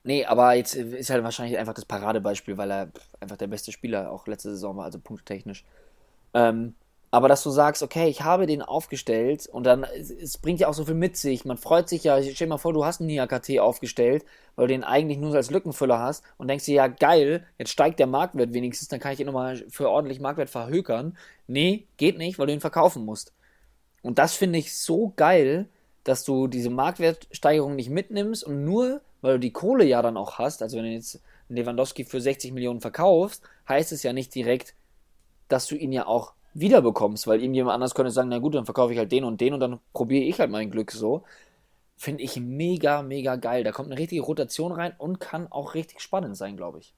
[0.04, 4.12] nee, aber jetzt ist halt wahrscheinlich einfach das Paradebeispiel, weil er einfach der beste Spieler
[4.12, 5.66] auch letzte Saison war, also punkttechnisch.
[6.34, 6.76] Ähm,
[7.16, 10.74] aber dass du sagst, okay, ich habe den aufgestellt und dann, es, bringt ja auch
[10.74, 11.46] so viel mit sich.
[11.46, 14.26] Man freut sich ja, stell dir mal vor, du hast einen NIAKT aufgestellt,
[14.58, 18.00] weil du den eigentlich nur als Lückenfüller hast und denkst dir, ja geil, jetzt steigt
[18.00, 21.18] der Marktwert wenigstens, dann kann ich ihn nochmal für ordentlich Marktwert verhökern.
[21.48, 23.32] Nee, geht nicht, weil du ihn verkaufen musst.
[24.02, 25.70] Und das finde ich so geil,
[26.04, 30.38] dass du diese Marktwertsteigerung nicht mitnimmst und nur, weil du die Kohle ja dann auch
[30.38, 34.76] hast, also wenn du jetzt Lewandowski für 60 Millionen verkaufst, heißt es ja nicht direkt,
[35.48, 38.94] dass du ihn ja auch wiederbekommst, weil irgendjemand anders könnte sagen, na gut, dann verkaufe
[38.94, 41.24] ich halt den und den und dann probiere ich halt mein Glück so.
[41.98, 43.64] Finde ich mega, mega geil.
[43.64, 46.96] Da kommt eine richtige Rotation rein und kann auch richtig spannend sein, glaube ich.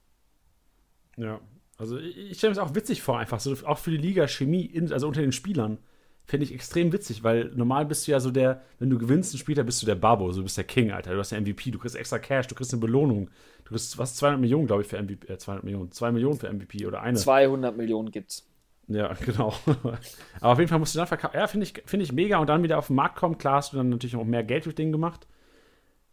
[1.18, 1.40] Ja.
[1.78, 4.66] Also ich, stelle mir das auch witzig vor, einfach so, auch für die Liga Chemie,
[4.66, 5.80] in, also unter den Spielern.
[6.26, 9.40] Finde ich extrem witzig, weil normal bist du ja so der, wenn du gewinnst einen
[9.40, 11.14] Spieltag, bist du der Babo, so du bist der King, Alter.
[11.14, 13.30] Du hast der MVP, du kriegst extra Cash, du kriegst eine Belohnung.
[13.64, 16.52] Du kriegst was, 200 Millionen, glaube ich, für MVP, äh, 200 Millionen, 2 Millionen für
[16.52, 17.18] MVP oder eine.
[17.18, 18.46] 200 Millionen gibt's.
[18.88, 19.54] Ja, genau.
[19.66, 21.36] Aber auf jeden Fall musst du dann verkaufen.
[21.38, 22.38] Ja, finde ich, find ich mega.
[22.38, 23.38] Und dann wieder auf den Markt kommen.
[23.38, 25.28] Klar hast du dann natürlich auch mehr Geld durch den gemacht.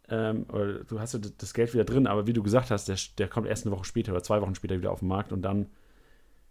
[0.09, 2.05] Ähm, oder du hast ja das- Geld wieder drin.
[2.07, 4.55] Aber wie du gesagt hast, der, der kommt erst eine Woche später oder zwei Wochen
[4.55, 5.31] später wieder auf den Markt.
[5.31, 5.67] Und dann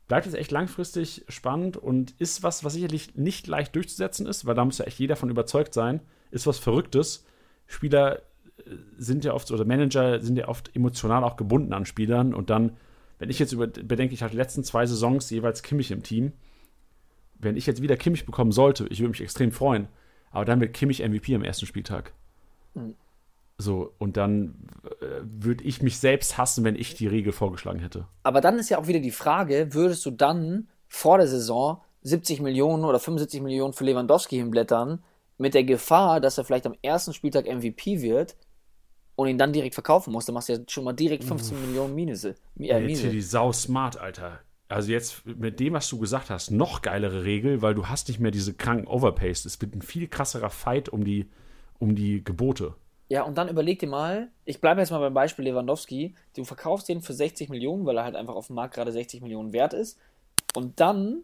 [0.09, 4.55] bleibt es echt langfristig spannend und ist was, was sicherlich nicht leicht durchzusetzen ist, weil
[4.55, 6.01] da muss ja echt jeder von überzeugt sein.
[6.31, 7.25] Ist was Verrücktes.
[7.67, 8.21] Spieler äh,
[8.99, 12.33] sind ja oft, oder Manager sind ja oft emotional auch gebunden an Spielern.
[12.35, 12.77] Und dann
[13.19, 16.33] wenn ich jetzt über, bedenke, ich hatte die letzten zwei Saisons jeweils Kimmich im Team.
[17.39, 19.89] Wenn ich jetzt wieder Kimmich bekommen sollte, ich würde mich extrem freuen.
[20.31, 22.13] Aber dann wird Kimmich MVP am ersten Spieltag.
[22.75, 22.95] Mhm.
[23.57, 24.67] So, und dann
[25.01, 28.09] äh, würde ich mich selbst hassen, wenn ich die Regel vorgeschlagen hätte.
[28.25, 32.41] Aber dann ist ja auch wieder die Frage, würdest du dann vor der Saison 70
[32.41, 35.05] Millionen oder 75 Millionen für Lewandowski hinblättern,
[35.39, 38.37] mit der Gefahr, dass er vielleicht am ersten Spieltag MVP wird
[39.17, 41.95] und ihn dann direkt verkaufen muss, dann machst du ja schon mal direkt 15 Millionen
[41.95, 42.25] Minus.
[42.25, 43.09] Äh, Miese.
[43.09, 44.41] die sau smart, Alter.
[44.69, 48.19] Also jetzt mit dem, was du gesagt hast, noch geilere Regel, weil du hast nicht
[48.19, 49.45] mehr diese kranken Overpays.
[49.45, 51.29] Es wird ein viel krasserer Fight um die,
[51.79, 52.75] um die Gebote.
[53.09, 56.89] Ja, und dann überleg dir mal, ich bleibe jetzt mal beim Beispiel Lewandowski, du verkaufst
[56.89, 59.75] den für 60 Millionen, weil er halt einfach auf dem Markt gerade 60 Millionen wert
[59.75, 59.99] ist.
[60.55, 61.23] Und dann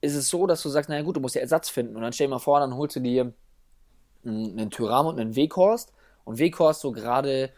[0.00, 1.96] ist es so, dass du sagst, naja gut, du musst ja Ersatz finden.
[1.96, 3.32] Und dann stell dir mal vor, dann holst du dir
[4.24, 5.92] einen Tyram und einen Weghorst.
[6.24, 7.50] Und Weghorst so gerade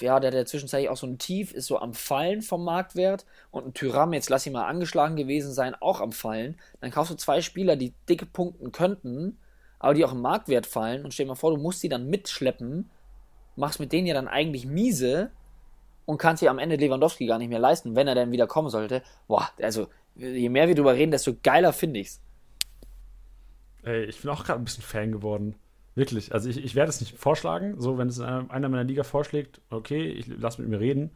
[0.00, 3.26] ja, der hat ja zwischenzeitlich auch so ein Tief, ist so am Fallen vom Marktwert
[3.50, 6.56] und ein Tyram, jetzt lass ihn mal angeschlagen gewesen sein, auch am Fallen.
[6.80, 9.38] Dann kaufst du zwei Spieler, die dicke punkten könnten,
[9.78, 12.08] aber die auch im Marktwert fallen und stell dir mal vor, du musst die dann
[12.08, 12.90] mitschleppen,
[13.56, 15.30] machst mit denen ja dann eigentlich miese
[16.06, 18.70] und kannst dir am Ende Lewandowski gar nicht mehr leisten, wenn er dann wieder kommen
[18.70, 19.02] sollte.
[19.28, 22.20] Boah, also je mehr wir drüber reden, desto geiler finde ich's.
[23.84, 25.56] Ey, ich bin auch gerade ein bisschen Fan geworden.
[25.94, 26.32] Wirklich.
[26.32, 27.80] Also ich, ich werde es nicht vorschlagen.
[27.80, 31.10] So, wenn es einer meiner Liga vorschlägt, okay, ich lasse mit mir reden.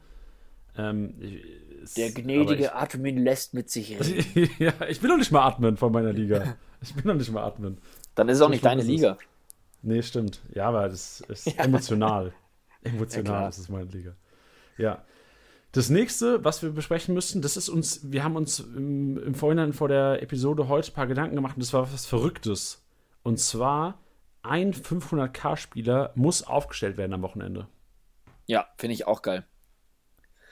[0.76, 1.42] Ähm, ich,
[1.82, 4.50] es, Der gnädige ich, Admin lässt mit sich reden.
[4.58, 6.56] ja, ich bin doch nicht mal Admin von meiner Liga.
[6.82, 7.78] Ich bin doch nicht mal Admin.
[8.14, 9.16] Dann ist es auch nicht deine Liga.
[9.80, 10.40] Nee, stimmt.
[10.54, 11.64] Ja, aber das ist ja.
[11.64, 12.34] emotional.
[12.82, 14.14] Emotional ja, ist es meine Liga.
[14.76, 15.02] Ja.
[15.72, 19.72] Das nächste, was wir besprechen müssen, das ist uns, wir haben uns im, im Vorhinein
[19.72, 22.84] vor der Episode heute ein paar Gedanken gemacht und das war was Verrücktes.
[23.22, 23.98] Und zwar,
[24.48, 27.68] ein 500k-Spieler muss aufgestellt werden am Wochenende.
[28.46, 29.44] Ja, finde ich auch geil.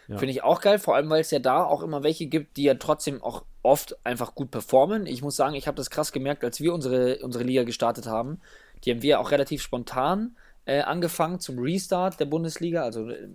[0.09, 0.19] Ja.
[0.19, 2.65] Finde ich auch geil, vor allem weil es ja da auch immer welche gibt, die
[2.65, 5.07] ja trotzdem auch oft einfach gut performen.
[5.07, 8.41] Ich muss sagen, ich habe das krass gemerkt, als wir unsere, unsere Liga gestartet haben.
[8.85, 10.37] Die haben wir auch relativ spontan
[10.67, 13.29] äh, angefangen zum Restart der Bundesliga, also äh,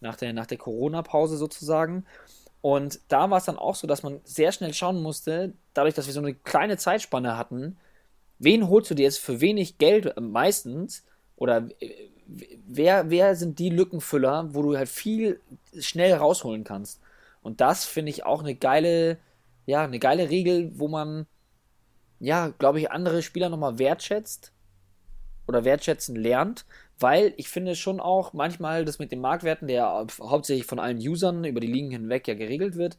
[0.00, 2.04] nach der, nach der Corona-Pause sozusagen.
[2.60, 6.06] Und da war es dann auch so, dass man sehr schnell schauen musste, dadurch, dass
[6.06, 7.76] wir so eine kleine Zeitspanne hatten,
[8.42, 11.04] wen holst du dir jetzt für wenig Geld meistens?
[11.36, 11.90] Oder äh,
[12.66, 15.40] wer, wer sind die Lückenfüller, wo du halt viel
[15.78, 17.00] schnell rausholen kannst?
[17.42, 19.18] Und das finde ich auch eine geile,
[19.66, 21.26] ja, eine geile Regel, wo man,
[22.20, 24.52] ja, glaube ich, andere Spieler nochmal wertschätzt
[25.46, 26.64] oder wertschätzen lernt,
[26.98, 31.44] weil ich finde schon auch manchmal das mit den Marktwerten, der hauptsächlich von allen Usern
[31.44, 32.96] über die Ligen hinweg ja geregelt wird,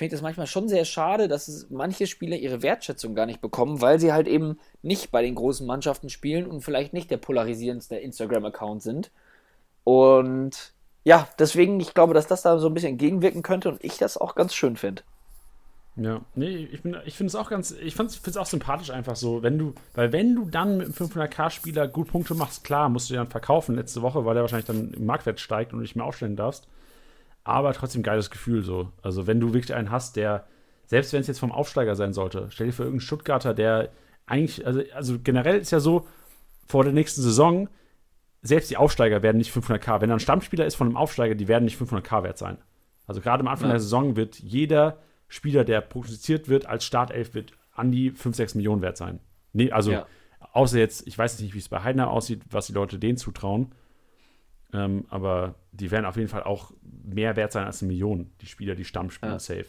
[0.00, 3.82] finde ich das manchmal schon sehr schade, dass manche Spieler ihre Wertschätzung gar nicht bekommen,
[3.82, 7.96] weil sie halt eben nicht bei den großen Mannschaften spielen und vielleicht nicht der polarisierendste
[7.96, 9.10] Instagram-Account sind.
[9.84, 10.72] Und
[11.04, 14.16] ja, deswegen, ich glaube, dass das da so ein bisschen entgegenwirken könnte und ich das
[14.16, 15.02] auch ganz schön finde.
[15.96, 19.42] Ja, nee, ich, ich finde es auch ganz, ich finde es auch sympathisch einfach so,
[19.42, 23.12] wenn du, weil wenn du dann mit einem 500k-Spieler gut Punkte machst, klar, musst du
[23.12, 25.94] den dann verkaufen letzte Woche, weil der wahrscheinlich dann im Marktwert steigt und du nicht
[25.94, 26.66] mehr aufstellen darfst
[27.44, 28.92] aber trotzdem geiles Gefühl so.
[29.02, 30.46] Also wenn du wirklich einen hast, der,
[30.86, 33.90] selbst wenn es jetzt vom Aufsteiger sein sollte, stell dir für irgendeinen Stuttgarter, der
[34.26, 36.06] eigentlich, also, also generell ist ja so,
[36.66, 37.68] vor der nächsten Saison,
[38.42, 40.00] selbst die Aufsteiger werden nicht 500k.
[40.00, 42.58] Wenn er ein Stammspieler ist von einem Aufsteiger, die werden nicht 500k wert sein.
[43.06, 43.74] Also gerade am Anfang ja.
[43.74, 48.54] der Saison wird jeder Spieler, der prognostiziert wird als Startelf, wird an die 5, 6
[48.54, 49.20] Millionen wert sein.
[49.52, 50.06] Nee, also ja.
[50.52, 53.18] außer jetzt, ich weiß jetzt nicht, wie es bei Heidner aussieht, was die Leute denen
[53.18, 53.72] zutrauen.
[54.72, 58.46] Ähm, aber die werden auf jeden Fall auch mehr wert sein als eine Million, die
[58.46, 59.38] Spieler, die Stammspieler ja.
[59.38, 59.66] safe.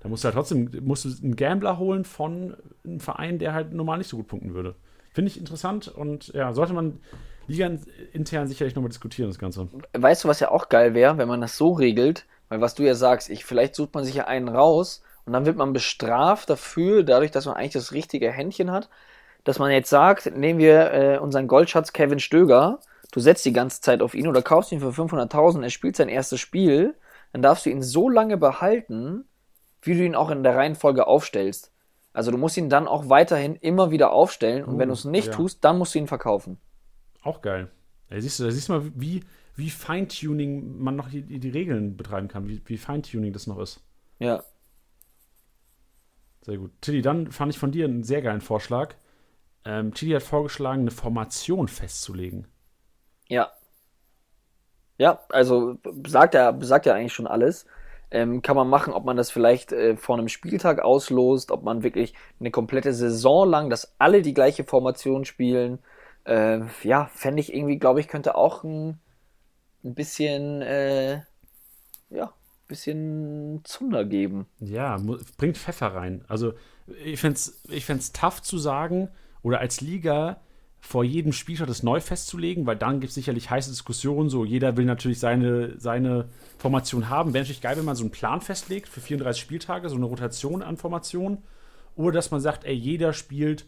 [0.00, 3.72] Da musst du halt trotzdem musst du einen Gambler holen von einem Verein, der halt
[3.72, 4.74] normal nicht so gut punkten würde.
[5.12, 7.00] Finde ich interessant und ja, sollte man
[7.46, 7.70] Liga
[8.12, 9.68] intern sicherlich nochmal diskutieren, das Ganze.
[9.92, 12.82] Weißt du, was ja auch geil wäre, wenn man das so regelt, weil was du
[12.82, 16.50] ja sagst, ich, vielleicht sucht man sich ja einen raus und dann wird man bestraft
[16.50, 18.88] dafür, dadurch, dass man eigentlich das richtige Händchen hat,
[19.44, 22.78] dass man jetzt sagt, nehmen wir äh, unseren Goldschatz Kevin Stöger,
[23.14, 26.08] du setzt die ganze Zeit auf ihn oder kaufst ihn für 500.000, er spielt sein
[26.08, 26.96] erstes Spiel,
[27.32, 29.24] dann darfst du ihn so lange behalten,
[29.82, 31.72] wie du ihn auch in der Reihenfolge aufstellst.
[32.12, 35.04] Also du musst ihn dann auch weiterhin immer wieder aufstellen und uh, wenn du es
[35.04, 35.32] nicht ja.
[35.32, 36.58] tust, dann musst du ihn verkaufen.
[37.22, 37.70] Auch geil.
[38.10, 39.22] Da siehst du, da siehst du mal, wie,
[39.54, 43.80] wie Feintuning man noch die, die Regeln betreiben kann, wie, wie Feintuning das noch ist.
[44.18, 44.42] Ja.
[46.42, 46.72] Sehr gut.
[46.80, 48.96] Tilly, dann fand ich von dir einen sehr geilen Vorschlag.
[49.64, 52.48] Ähm, Tilly hat vorgeschlagen, eine Formation festzulegen.
[53.28, 53.52] Ja.
[54.96, 57.66] Ja, also sagt er, sagt ja eigentlich schon alles.
[58.10, 61.82] Ähm, kann man machen, ob man das vielleicht äh, vor einem Spieltag auslost, ob man
[61.82, 65.80] wirklich eine komplette Saison lang, dass alle die gleiche Formation spielen.
[66.24, 69.00] Äh, ja, fände ich irgendwie, glaube ich, könnte auch ein,
[69.82, 71.22] ein bisschen, äh,
[72.10, 72.32] ja,
[72.68, 74.46] bisschen Zunder geben.
[74.60, 74.96] Ja,
[75.36, 76.24] bringt Pfeffer rein.
[76.28, 76.52] Also
[77.04, 79.08] ich fände es ich tough zu sagen
[79.42, 80.40] oder als Liga
[80.86, 84.28] vor jedem Spieltag das neu festzulegen, weil dann gibt es sicherlich heiße Diskussionen.
[84.28, 86.28] So, jeder will natürlich seine, seine
[86.58, 87.32] Formation haben.
[87.32, 90.62] Wäre natürlich geil, wenn man so einen Plan festlegt für 34 Spieltage, so eine Rotation
[90.62, 91.38] an Formationen.
[91.96, 93.64] Oder dass man sagt, ey, jeder spielt,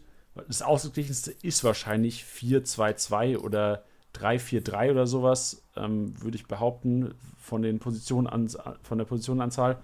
[0.47, 7.79] das Ausgeglichenste ist wahrscheinlich 4-2-2 oder 3-4-3 oder sowas, ähm, würde ich behaupten, von, den
[7.79, 8.47] Positionen an,
[8.83, 9.79] von der Positionenanzahl,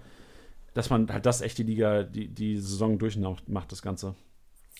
[0.72, 4.14] dass man halt das echt die Liga, die, die Saison durchmacht, das Ganze.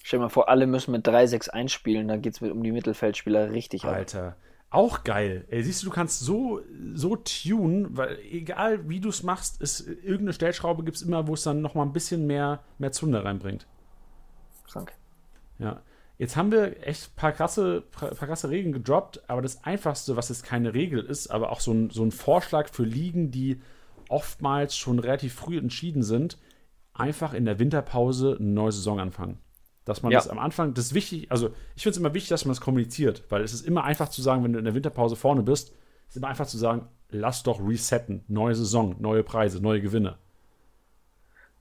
[0.06, 3.52] Stell dir mal vor, alle müssen mit 3-6 spielen, dann geht es um die Mittelfeldspieler
[3.52, 3.94] richtig ab.
[3.94, 4.36] Alter.
[4.68, 5.46] Auch geil.
[5.48, 6.60] Ey, siehst du, du kannst so,
[6.92, 11.32] so tunen, weil egal wie du es machst, ist, irgendeine Stellschraube gibt es immer, wo
[11.32, 13.66] es dann nochmal ein bisschen mehr, mehr Zunder reinbringt.
[14.70, 14.92] Krank.
[15.58, 15.80] Ja.
[16.18, 20.28] jetzt haben wir echt ein paar krasse, paar krasse Regeln gedroppt, aber das Einfachste, was
[20.28, 23.62] jetzt keine Regel ist, aber auch so ein, so ein Vorschlag für Ligen, die
[24.10, 26.36] oftmals schon relativ früh entschieden sind,
[26.92, 29.38] einfach in der Winterpause eine neue Saison anfangen.
[29.84, 30.18] Dass man ja.
[30.18, 32.60] das am Anfang, das ist wichtig, also ich finde es immer wichtig, dass man das
[32.60, 35.74] kommuniziert, weil es ist immer einfach zu sagen, wenn du in der Winterpause vorne bist,
[36.08, 40.16] ist immer einfach zu sagen, lass doch resetten, neue Saison, neue Preise, neue Gewinne.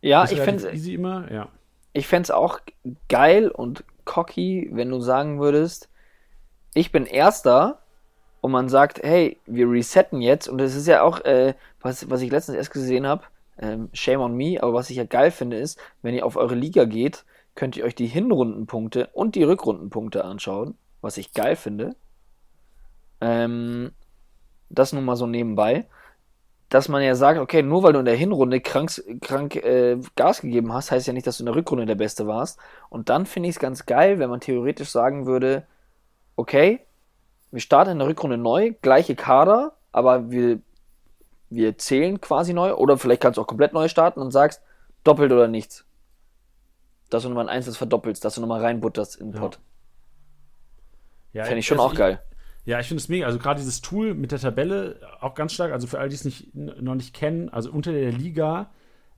[0.02, 1.50] Ja, ich fände es immer, ja.
[1.94, 2.60] Ich fände es auch
[3.08, 5.90] geil und cocky, wenn du sagen würdest,
[6.74, 7.80] ich bin Erster
[8.42, 12.22] und man sagt, hey, wir resetten jetzt und das ist ja auch, äh, was, was
[12.22, 13.24] ich letztens erst gesehen habe,
[13.60, 16.56] ähm, shame on me, aber was ich ja geil finde ist, wenn ihr auf eure
[16.56, 17.24] Liga geht,
[17.56, 21.96] könnt ihr euch die Hinrundenpunkte und die Rückrundenpunkte anschauen, was ich geil finde.
[23.22, 23.92] Ähm,
[24.70, 25.86] das nun mal so nebenbei
[26.74, 28.90] dass man ja sagt, okay, nur weil du in der Hinrunde krank,
[29.22, 32.26] krank äh, Gas gegeben hast, heißt ja nicht, dass du in der Rückrunde der Beste
[32.26, 32.58] warst.
[32.90, 35.68] Und dann finde ich es ganz geil, wenn man theoretisch sagen würde,
[36.36, 36.80] okay,
[37.52, 40.62] wir starten in der Rückrunde neu, gleiche Kader, aber wir,
[41.52, 42.74] wir zählen quasi neu.
[42.74, 44.64] Oder vielleicht kannst du auch komplett neu starten und sagst,
[45.04, 45.86] doppelt oder nichts.
[47.14, 49.60] Dass du nochmal ein Einzelnes verdoppelst, dass du nochmal reinbutterst in den Pot.
[51.32, 52.22] Ja, Fände ich schon also auch geil.
[52.66, 53.26] Ja, ich finde es mega.
[53.26, 55.72] Also gerade dieses Tool mit der Tabelle auch ganz stark.
[55.72, 58.72] Also für all die es nicht, noch nicht kennen, also unter der Liga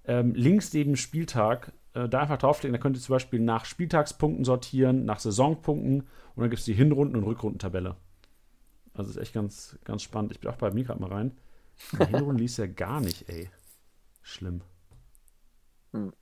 [0.05, 2.73] ähm, links neben Spieltag äh, da einfach draufklicken.
[2.73, 6.73] Da könnt ihr zum Beispiel nach Spieltagspunkten sortieren, nach Saisonpunkten und dann gibt es die
[6.73, 7.95] Hinrunden- und Rückrundentabelle.
[8.93, 10.31] Also ist echt ganz, ganz spannend.
[10.31, 11.37] Ich bin auch bei mir gerade mal rein.
[11.93, 13.49] Die Hinrunden liest ja gar nicht, ey.
[14.21, 14.61] Schlimm.
[15.93, 16.13] Hm.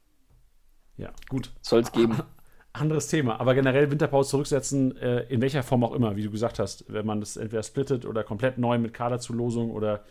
[0.97, 1.51] Ja, gut.
[1.61, 2.17] Soll es geben.
[2.73, 3.39] anderes Thema.
[3.39, 6.85] Aber generell Winterpause zurücksetzen, äh, in welcher Form auch immer, wie du gesagt hast.
[6.91, 10.03] Wenn man das entweder splittet oder komplett neu mit Kaderzulosung oder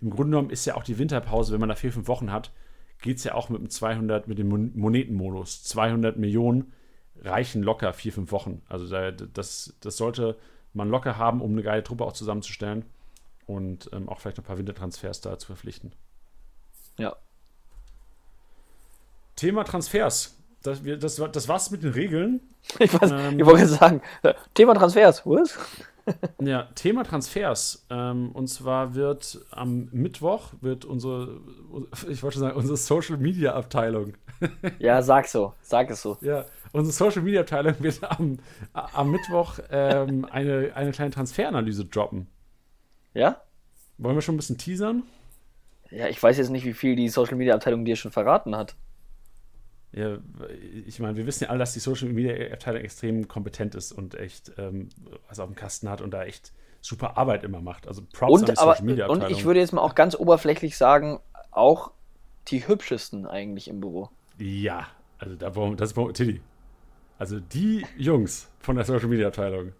[0.00, 2.52] im Grunde genommen ist ja auch die Winterpause, wenn man da vier, fünf Wochen hat,
[3.00, 5.62] geht es ja auch mit dem 200, mit dem Monetenmodus.
[5.64, 6.72] 200 Millionen
[7.20, 8.62] reichen locker vier, fünf Wochen.
[8.68, 10.36] Also das, das sollte
[10.72, 12.84] man locker haben, um eine geile Truppe auch zusammenzustellen
[13.46, 15.92] und ähm, auch vielleicht ein paar Wintertransfers da zu verpflichten.
[16.98, 17.16] Ja.
[19.38, 22.40] Thema Transfers das, wir, das, das war's mit den Regeln.
[22.80, 24.02] Ich, weiß, ähm, ich wollte sagen,
[24.52, 25.58] Thema Transfers, was?
[26.40, 27.86] ja, Thema Transfers.
[27.88, 31.40] Ähm, und zwar wird am Mittwoch wird unsere,
[32.10, 34.14] ich wollte schon sagen, unsere Social Media Abteilung.
[34.78, 36.18] ja, sag so, sag es so.
[36.20, 38.38] Ja, unsere Social Media Abteilung wird am,
[38.74, 42.26] am Mittwoch ähm, eine, eine kleine Transferanalyse droppen.
[43.14, 43.40] Ja?
[43.96, 45.04] Wollen wir schon ein bisschen teasern?
[45.90, 48.76] Ja, ich weiß jetzt nicht, wie viel die Social Media Abteilung dir schon verraten hat.
[49.92, 50.18] Ja,
[50.86, 54.14] ich meine, wir wissen ja alle, dass die Social Media Abteilung extrem kompetent ist und
[54.14, 54.90] echt ähm,
[55.28, 57.88] was auf dem Kasten hat und da echt super Arbeit immer macht.
[57.88, 59.24] Also Props und, an die aber, Social Media Abteilung.
[59.26, 61.20] Und ich würde jetzt mal auch ganz oberflächlich sagen,
[61.50, 61.90] auch
[62.48, 64.10] die hübschesten eigentlich im Büro.
[64.38, 64.86] Ja,
[65.18, 66.40] also da das ist Tilly.
[67.18, 69.72] Also die Jungs von der Social Media Abteilung.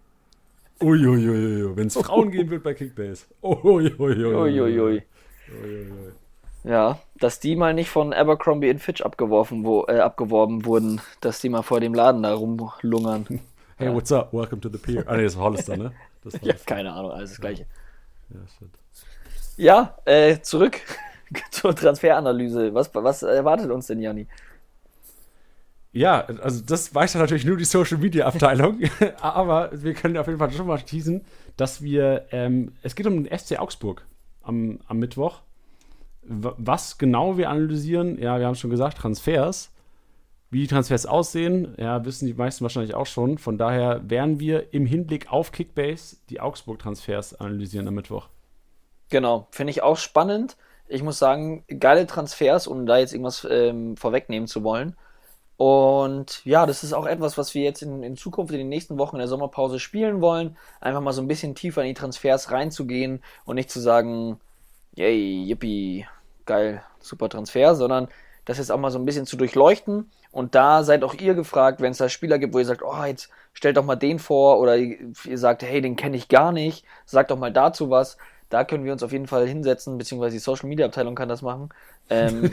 [0.81, 3.25] Uiuiui, wenn es Frauen gehen wird bei Kickbase.
[3.41, 4.25] Uiuiui.
[4.25, 5.03] Uiuiui.
[6.63, 11.39] Ja, dass die mal nicht von Abercrombie in Fitch abgeworfen, wo, äh, abgeworben wurden, dass
[11.41, 13.25] die mal vor dem Laden da rumlungern.
[13.79, 13.95] Hey, ja.
[13.95, 14.33] what's up?
[14.33, 15.05] Welcome to the pier.
[15.07, 15.93] Ah, nee, das ist Hollister, ne?
[16.21, 17.65] Das ja, keine Ahnung, alles das Gleiche.
[18.29, 18.39] Ja.
[19.55, 20.81] Ja, äh, zurück
[21.51, 22.73] zur Transferanalyse.
[22.73, 24.27] Was, was erwartet uns denn, Janni?
[25.93, 28.81] Ja, also das weiß ja natürlich nur die Social Media Abteilung,
[29.21, 31.23] aber wir können auf jeden Fall schon mal teasen,
[31.55, 34.05] dass wir, ähm, es geht um den SC Augsburg
[34.43, 35.41] am, am Mittwoch
[36.29, 39.71] was genau wir analysieren, ja, wir haben schon gesagt, Transfers.
[40.51, 43.37] Wie die Transfers aussehen, ja, wissen die meisten wahrscheinlich auch schon.
[43.37, 48.29] Von daher werden wir im Hinblick auf Kickbase die Augsburg-Transfers analysieren am Mittwoch.
[49.09, 50.57] Genau, finde ich auch spannend.
[50.87, 54.95] Ich muss sagen, geile Transfers, um da jetzt irgendwas ähm, vorwegnehmen zu wollen.
[55.57, 58.97] Und ja, das ist auch etwas, was wir jetzt in, in, Zukunft in den nächsten
[58.97, 60.57] Wochen in der Sommerpause spielen wollen.
[60.79, 64.39] Einfach mal so ein bisschen tiefer in die Transfers reinzugehen und nicht zu sagen,
[64.95, 66.07] yay, yippie,
[66.49, 68.07] geil, super Transfer, sondern
[68.45, 70.09] das jetzt auch mal so ein bisschen zu durchleuchten.
[70.31, 73.03] Und da seid auch ihr gefragt, wenn es da Spieler gibt, wo ihr sagt, oh,
[73.05, 76.85] jetzt stellt doch mal den vor oder ihr sagt, hey, den kenne ich gar nicht,
[77.05, 78.17] sagt doch mal dazu was.
[78.49, 81.43] Da können wir uns auf jeden Fall hinsetzen, beziehungsweise die Social Media Abteilung kann das
[81.43, 81.69] machen.
[82.09, 82.51] Ähm,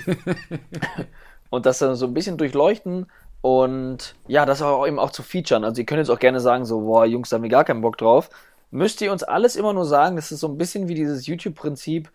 [1.51, 3.07] und das dann so ein bisschen durchleuchten
[3.41, 5.65] und ja, das auch eben auch zu featuren.
[5.65, 7.81] Also ihr könnt jetzt auch gerne sagen, so, boah, Jungs, da haben wir gar keinen
[7.81, 8.29] Bock drauf.
[8.71, 12.11] Müsst ihr uns alles immer nur sagen, das ist so ein bisschen wie dieses YouTube-Prinzip,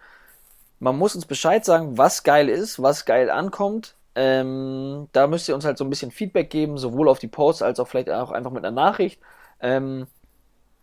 [0.82, 3.96] man muss uns Bescheid sagen, was geil ist, was geil ankommt.
[4.16, 7.62] Ähm, da müsst ihr uns halt so ein bisschen Feedback geben, sowohl auf die Posts
[7.62, 9.22] als auch vielleicht auch einfach mit einer Nachricht.
[9.62, 10.08] Ähm,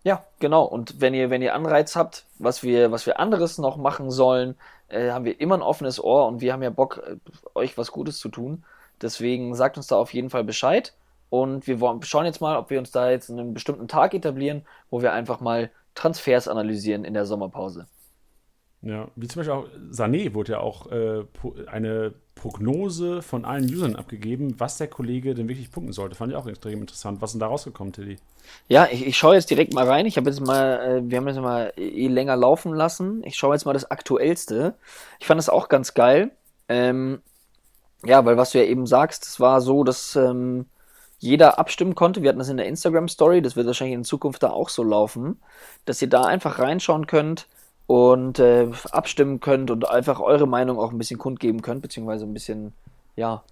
[0.05, 0.63] ja, genau.
[0.65, 4.55] Und wenn ihr, wenn ihr Anreiz habt, was wir, was wir anderes noch machen sollen,
[4.87, 7.17] äh, haben wir immer ein offenes Ohr und wir haben ja Bock, äh,
[7.57, 8.65] euch was Gutes zu tun.
[9.03, 10.95] Deswegen sagt uns da auf jeden Fall Bescheid.
[11.29, 15.03] Und wir schauen jetzt mal, ob wir uns da jetzt einen bestimmten Tag etablieren, wo
[15.03, 17.87] wir einfach mal Transfers analysieren in der Sommerpause.
[18.83, 21.25] Ja, wie zum Beispiel auch Sané wurde ja auch äh,
[21.67, 26.15] eine Prognose von allen Usern abgegeben, was der Kollege denn wirklich punkten sollte.
[26.15, 27.21] Fand ich auch extrem interessant.
[27.21, 28.19] Was ist denn da rausgekommen, Tilly?
[28.69, 30.07] Ja, ich, ich schaue jetzt direkt mal rein.
[30.07, 33.23] Ich habe jetzt mal, äh, wir haben jetzt mal eh länger laufen lassen.
[33.25, 34.75] Ich schaue jetzt mal das Aktuellste.
[35.19, 36.31] Ich fand das auch ganz geil.
[36.69, 37.21] Ähm,
[38.05, 40.67] ja, weil was du ja eben sagst, es war so, dass ähm,
[41.19, 42.23] jeder abstimmen konnte.
[42.23, 43.43] Wir hatten das in der Instagram Story.
[43.43, 45.41] Das wird wahrscheinlich in Zukunft da auch so laufen,
[45.85, 47.49] dass ihr da einfach reinschauen könnt
[47.89, 52.35] und äh, abstimmen könnt und einfach eure Meinung auch ein bisschen kundgeben könnt, beziehungsweise ein
[52.35, 52.75] bisschen,
[53.17, 53.43] ja,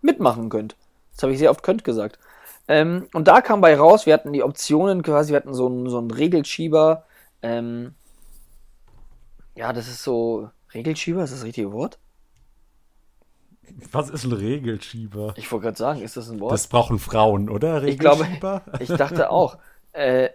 [0.00, 0.74] mitmachen könnt.
[1.12, 2.18] Das habe ich sehr oft könnt gesagt.
[2.66, 5.90] Ähm, und da kam bei raus, wir hatten die Optionen quasi, wir hatten so einen,
[5.90, 7.04] so einen Regelschieber.
[7.42, 7.94] Ähm,
[9.54, 10.48] ja, das ist so.
[10.72, 11.98] Regelschieber, ist das das richtige Wort?
[13.92, 15.34] Was ist ein Regelschieber?
[15.36, 16.52] Ich wollte gerade sagen, ist das ein Wort?
[16.52, 17.82] Das brauchen Frauen, oder?
[17.82, 18.32] Regelschieber?
[18.32, 19.58] Ich glaube, ich dachte auch.
[19.96, 20.30] Äh,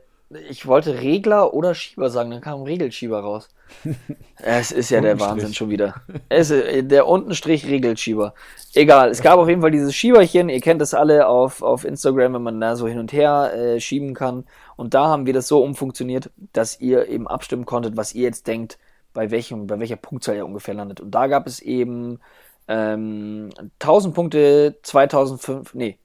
[0.50, 3.50] ich wollte Regler oder Schieber sagen, dann kam Regelschieber raus.
[4.38, 5.96] es ist ja der Wahnsinn schon wieder.
[6.30, 8.34] Es ist, der Untenstrich Regelschieber.
[8.74, 10.50] Egal, es gab auf jeden Fall dieses Schieberchen.
[10.50, 13.80] Ihr kennt das alle auf, auf Instagram, wenn man da so hin und her äh,
[13.80, 14.46] schieben kann.
[14.76, 18.48] Und da haben wir das so umfunktioniert, dass ihr eben abstimmen konntet, was ihr jetzt
[18.48, 18.78] denkt,
[19.14, 21.02] bei, welchem, bei welcher Punktzahl ihr ungefähr landet.
[21.02, 22.20] Und da gab es eben
[22.68, 23.50] ähm,
[23.80, 25.98] 1000 Punkte, 2005, nee,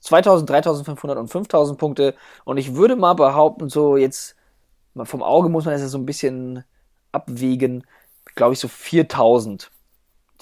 [0.00, 2.14] 2000, 3500 und 5000 Punkte.
[2.44, 4.36] Und ich würde mal behaupten, so jetzt
[5.04, 6.64] vom Auge muss man das ja so ein bisschen
[7.12, 7.84] abwägen,
[8.34, 9.70] glaube ich, so 4000.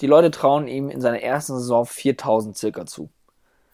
[0.01, 3.09] Die Leute trauen ihm in seiner ersten Saison 4000 circa zu.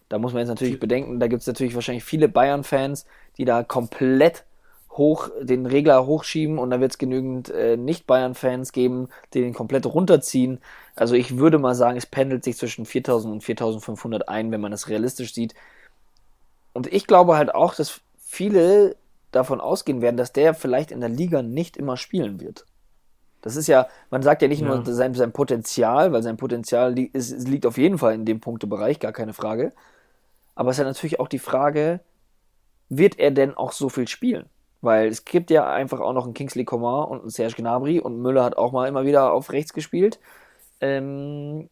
[0.09, 3.05] Da muss man jetzt natürlich bedenken, da gibt es natürlich wahrscheinlich viele Bayern-Fans,
[3.37, 4.45] die da komplett
[4.91, 9.85] hoch den Regler hochschieben und da wird es genügend äh, Nicht-Bayern-Fans geben, die den komplett
[9.85, 10.59] runterziehen.
[10.95, 14.71] Also ich würde mal sagen, es pendelt sich zwischen 4000 und 4500 ein, wenn man
[14.71, 15.53] das realistisch sieht.
[16.75, 18.97] Und ich glaube halt auch, dass viele
[19.31, 22.65] davon ausgehen werden, dass der vielleicht in der Liga nicht immer spielen wird.
[23.41, 24.67] Das ist ja, man sagt ja nicht ja.
[24.67, 28.41] nur sein, sein Potenzial, weil sein Potenzial li ist, liegt auf jeden Fall in dem
[28.41, 29.71] Punktebereich, gar keine Frage.
[30.53, 32.01] Aber es ist ja natürlich auch die Frage,
[32.89, 34.49] wird er denn auch so viel spielen?
[34.81, 38.21] Weil es gibt ja einfach auch noch einen Kingsley Coman und einen Serge Gnabry und
[38.21, 40.19] Müller hat auch mal immer wieder auf rechts gespielt.
[40.81, 41.69] Ähm,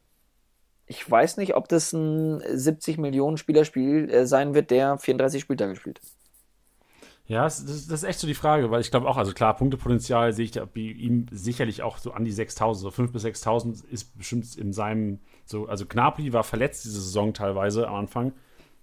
[0.93, 5.75] ich weiß nicht, ob das ein 70 Millionen Spielerspiel äh, sein wird, der 34 Spieltage
[5.75, 5.99] spielt.
[7.25, 10.33] Ja, das, das, ist echt so die Frage, weil ich glaube auch, also klar, Punktepotenzial
[10.33, 14.17] sehe ich bei ihm sicherlich auch so an die 6000, so 5.000 bis 6.000 ist
[14.17, 18.33] bestimmt in seinem, so, also Gnabry war verletzt diese Saison teilweise am Anfang,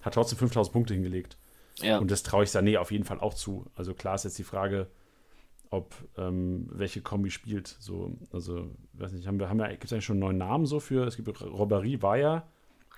[0.00, 1.36] hat trotzdem 5.000 Punkte hingelegt.
[1.80, 1.98] Ja.
[1.98, 3.66] Und das traue ich Sané auf jeden Fall auch zu.
[3.76, 4.88] Also klar ist jetzt die Frage,
[5.70, 7.68] ob ähm, welche Kombi spielt.
[7.78, 10.66] So, also, weiß nicht, haben wir, haben wir, gibt es eigentlich schon einen neuen Namen
[10.66, 11.06] so für?
[11.06, 12.44] Es gibt Robberie war ja.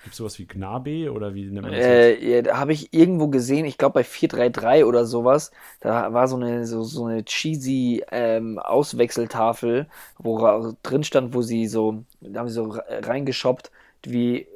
[0.03, 1.81] Gibt es sowas wie Gnabe oder wie nennt man das?
[1.85, 6.35] Äh, ja, habe ich irgendwo gesehen, ich glaube bei 433 oder sowas, da war so
[6.35, 9.87] eine, so, so eine cheesy ähm, Auswechseltafel,
[10.19, 13.71] wo drin stand, wo sie so, da haben sie so reingeshoppt,
[14.03, 14.47] wie äh,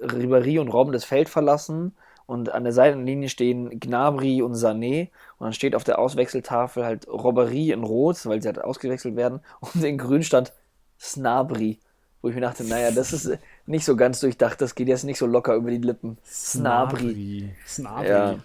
[0.00, 1.92] Ribéry und Robben das Feld verlassen
[2.26, 5.08] und an der Seitenlinie stehen Gnabry und Sané
[5.44, 9.40] und dann steht auf der Auswechseltafel halt Robbery in Rot, weil sie halt ausgewechselt werden
[9.60, 10.54] und in Grün stand
[10.98, 11.78] Snabry,
[12.22, 15.18] wo ich mir dachte, naja, das ist nicht so ganz durchdacht, das geht jetzt nicht
[15.18, 16.16] so locker über die Lippen.
[16.24, 17.54] Snabry.
[17.66, 18.08] Snabry.
[18.08, 18.38] Ja.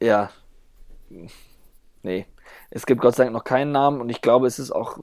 [0.00, 0.30] ja.
[2.04, 2.26] Nee.
[2.70, 4.98] Es gibt Gott sei Dank noch keinen Namen und ich glaube, es ist auch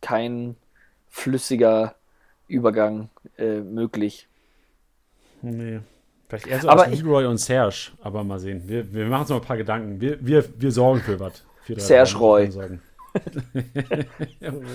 [0.00, 0.56] kein
[1.08, 1.94] flüssiger
[2.48, 4.26] Übergang äh, möglich.
[5.40, 5.82] Nee.
[6.30, 8.62] Vielleicht eher so aber als Leroy und Serge, aber mal sehen.
[8.64, 10.00] Wir, wir machen uns noch ein paar Gedanken.
[10.00, 11.44] Wir, wir, wir sorgen für was.
[11.76, 12.48] Serge Roy.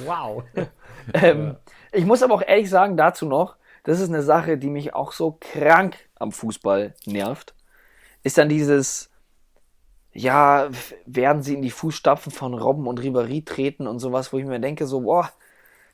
[0.06, 0.43] wow.
[1.14, 1.56] ähm,
[1.93, 5.14] ich muss aber auch ehrlich sagen, dazu noch, das ist eine Sache, die mich auch
[5.14, 7.56] so krank am Fußball nervt,
[8.24, 9.10] ist dann dieses,
[10.12, 10.68] ja,
[11.06, 14.60] werden sie in die Fußstapfen von Robben und Ribéry treten und sowas, wo ich mir
[14.60, 15.32] denke, so, boah,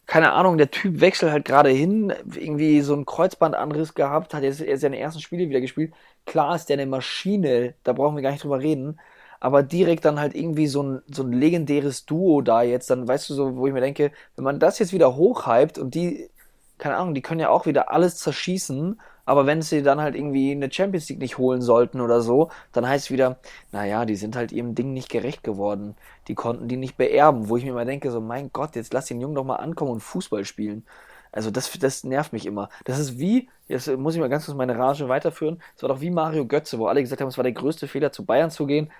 [0.08, 4.64] keine Ahnung, der Typ wechselt halt gerade hin, irgendwie so einen Kreuzbandanriss gehabt, hat jetzt
[4.82, 5.94] seine ersten Spiele wieder gespielt.
[6.26, 9.00] Klar ist der eine Maschine, da brauchen wir gar nicht drüber reden.
[9.40, 13.30] Aber direkt dann halt irgendwie so ein, so ein legendäres Duo da jetzt, dann weißt
[13.30, 16.30] du so, wo ich mir denke, wenn man das jetzt wieder hochhypt und die,
[16.78, 20.52] keine Ahnung, die können ja auch wieder alles zerschießen aber wenn sie dann halt irgendwie
[20.52, 23.40] eine Champions League nicht holen sollten oder so, dann heißt es wieder,
[23.72, 25.96] naja, die sind halt ihrem Ding nicht gerecht geworden.
[26.28, 27.50] Die konnten die nicht beerben.
[27.50, 29.92] Wo ich mir immer denke, so, mein Gott, jetzt lass den Jungen doch mal ankommen
[29.92, 30.86] und Fußball spielen.
[31.32, 32.70] Also das, das nervt mich immer.
[32.84, 36.02] Das ist wie, jetzt muss ich mal ganz kurz meine Rage weiterführen, es war doch
[36.02, 38.66] wie Mario Götze, wo alle gesagt haben, es war der größte Fehler, zu Bayern zu
[38.66, 38.92] gehen.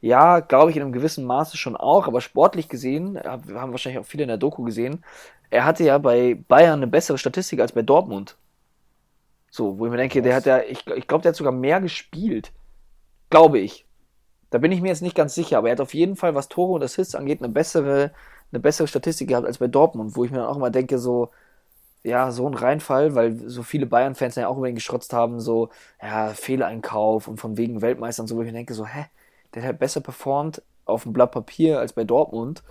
[0.00, 4.06] Ja, glaube ich in einem gewissen Maße schon auch, aber sportlich gesehen, haben wahrscheinlich auch
[4.06, 5.02] viele in der Doku gesehen,
[5.50, 8.36] er hatte ja bei Bayern eine bessere Statistik als bei Dortmund.
[9.50, 11.80] So, wo ich mir denke, der hat ja, ich, ich glaube, der hat sogar mehr
[11.80, 12.52] gespielt.
[13.30, 13.86] Glaube ich.
[14.50, 16.48] Da bin ich mir jetzt nicht ganz sicher, aber er hat auf jeden Fall, was
[16.48, 18.12] Tore und Assists angeht, eine bessere,
[18.50, 21.30] eine bessere Statistik gehabt als bei Dortmund, wo ich mir dann auch immer denke, so,
[22.02, 25.68] ja, so ein Reinfall, weil so viele Bayern-Fans ja auch über ihn geschrotzt haben, so,
[26.02, 29.06] ja, Fehleinkauf und von wegen Weltmeister und so, wo ich mir denke, so, hä,
[29.54, 32.62] der hat besser performt auf dem Blatt Papier als bei Dortmund.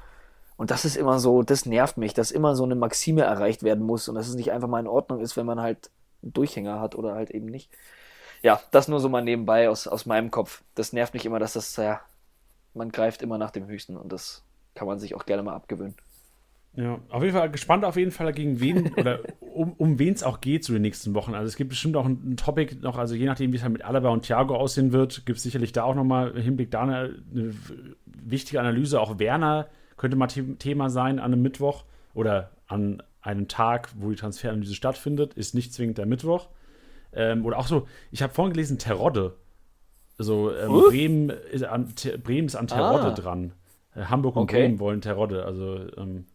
[0.55, 3.85] Und das ist immer so, das nervt mich, dass immer so eine Maxime erreicht werden
[3.85, 5.91] muss und dass es nicht einfach mal in Ordnung ist, wenn man halt
[6.33, 7.69] Durchhänger hat oder halt eben nicht.
[8.43, 10.63] Ja, das nur so mal nebenbei aus, aus meinem Kopf.
[10.75, 12.01] Das nervt mich immer, dass das, ja,
[12.73, 14.43] man greift immer nach dem Höchsten und das
[14.75, 15.95] kann man sich auch gerne mal abgewöhnen.
[16.77, 20.21] Ja, auf jeden Fall gespannt auf jeden Fall gegen wen oder um, um wen es
[20.21, 21.33] auch geht zu den nächsten Wochen.
[21.33, 23.73] Also es gibt bestimmt auch ein, ein Topic noch, also je nachdem, wie es halt
[23.73, 26.83] mit Alaba und Thiago aussehen wird, gibt es sicherlich da auch nochmal im Hinblick da
[26.83, 27.55] eine, eine,
[28.05, 29.01] wichtige Analyse.
[29.01, 34.15] Auch Werner könnte mal Thema sein an einem Mittwoch oder an einem Tag, wo die
[34.15, 36.47] Transferanalyse stattfindet, ist nicht zwingend der Mittwoch.
[37.13, 39.35] Ähm, oder auch so, ich habe vorhin gelesen, Terodde.
[40.17, 40.89] Also ähm, uh?
[40.89, 43.11] Bremen, ist an, Bremen ist an Terodde ah.
[43.11, 43.53] dran.
[43.95, 44.63] Äh, Hamburg und okay.
[44.63, 45.45] Bremen wollen Terodde.
[45.45, 46.25] Also ähm,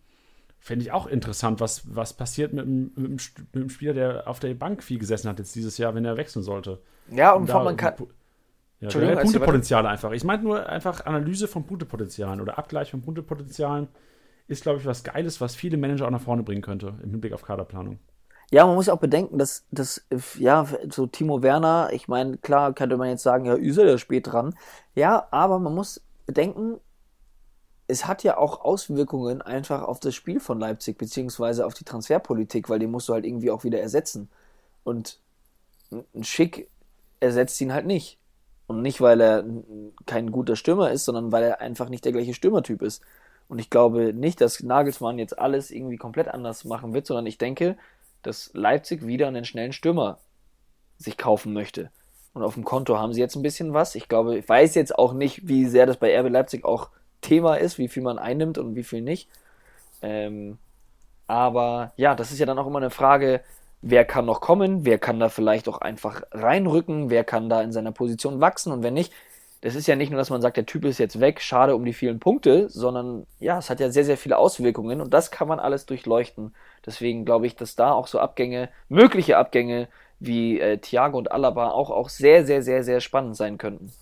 [0.60, 4.54] fände ich auch interessant, was, was passiert mit, mit, mit, dem Spieler, der auf der
[4.54, 6.78] Bank viel gesessen hat jetzt dieses Jahr, wenn er wechseln sollte.
[7.10, 7.94] Ja, und, und da, man kann.
[8.80, 10.10] Ja, Punktepotenziale einfach.
[10.10, 13.88] Ich meine nur einfach Analyse von Punktepotenzialen oder Abgleich von Punktepotenzialen
[14.48, 17.32] ist, glaube ich, was Geiles, was viele Manager auch nach vorne bringen könnte im Hinblick
[17.32, 17.98] auf Kaderplanung.
[18.50, 20.04] Ja, man muss ja auch bedenken, dass, dass
[20.38, 23.96] ja, so Timo Werner, ich meine, klar könnte man jetzt sagen, ja, ist er ja
[23.96, 24.54] spät dran.
[24.94, 26.78] Ja, aber man muss bedenken,
[27.86, 32.68] es hat ja auch Auswirkungen einfach auf das Spiel von Leipzig, beziehungsweise auf die Transferpolitik,
[32.68, 34.28] weil den musst du halt irgendwie auch wieder ersetzen.
[34.84, 35.18] Und
[35.90, 36.68] ein Schick
[37.20, 38.18] ersetzt ihn halt nicht.
[38.66, 39.44] Und nicht, weil er
[40.06, 43.02] kein guter Stürmer ist, sondern weil er einfach nicht der gleiche Stürmertyp ist.
[43.52, 47.36] Und ich glaube nicht, dass Nagelsmann jetzt alles irgendwie komplett anders machen wird, sondern ich
[47.36, 47.76] denke,
[48.22, 50.20] dass Leipzig wieder einen schnellen Stürmer
[50.96, 51.90] sich kaufen möchte.
[52.32, 53.94] Und auf dem Konto haben sie jetzt ein bisschen was.
[53.94, 56.88] Ich glaube, ich weiß jetzt auch nicht, wie sehr das bei RB Leipzig auch
[57.20, 59.28] Thema ist, wie viel man einnimmt und wie viel nicht.
[60.00, 60.56] Ähm,
[61.26, 63.42] aber ja, das ist ja dann auch immer eine Frage,
[63.82, 67.72] wer kann noch kommen, wer kann da vielleicht auch einfach reinrücken, wer kann da in
[67.72, 69.12] seiner Position wachsen und wenn nicht,
[69.62, 71.84] das ist ja nicht nur, dass man sagt, der Typ ist jetzt weg, schade um
[71.84, 75.46] die vielen Punkte, sondern ja, es hat ja sehr, sehr viele Auswirkungen und das kann
[75.46, 76.52] man alles durchleuchten.
[76.84, 79.86] Deswegen glaube ich, dass da auch so Abgänge, mögliche Abgänge
[80.18, 83.92] wie äh, Thiago und Alaba auch, auch sehr, sehr, sehr, sehr spannend sein könnten.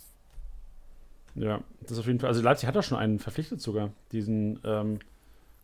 [1.34, 2.28] Ja, das auf jeden Fall.
[2.28, 4.98] Also Leipzig hat doch schon einen verpflichtet sogar, diesen ähm,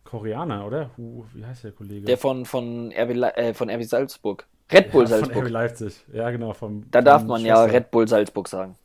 [0.05, 0.91] Koreaner, oder?
[0.97, 2.05] Wie heißt der Kollege?
[2.05, 4.47] Der von, von, RB, äh, von RB Salzburg.
[4.71, 5.33] Red Bull ja, Salzburg.
[5.33, 6.53] Von RB Leipzig, ja genau.
[6.53, 7.67] Vom, da darf man Schwester.
[7.67, 8.77] ja Red Bull Salzburg sagen.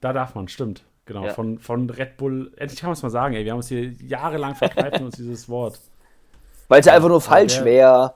[0.00, 0.84] Da darf man, stimmt.
[1.06, 1.32] Genau, ja.
[1.32, 2.52] von, von Red Bull.
[2.56, 3.44] Endlich kann man es mal sagen, ey.
[3.44, 5.80] Wir haben uns hier jahrelang verkneifen uns dieses Wort.
[6.68, 8.14] Weil es ja einfach nur falsch wäre.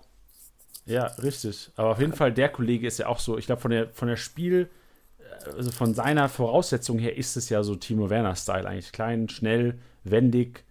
[0.85, 1.71] Ja, richtig.
[1.77, 4.09] Aber auf jeden Fall, der Kollege ist ja auch so, ich glaube, von der, von
[4.09, 4.69] der Spiel,
[5.57, 8.93] also von seiner Voraussetzung her ist es ja so Timo Werner-Style eigentlich.
[8.93, 10.65] Klein, schnell, wendig,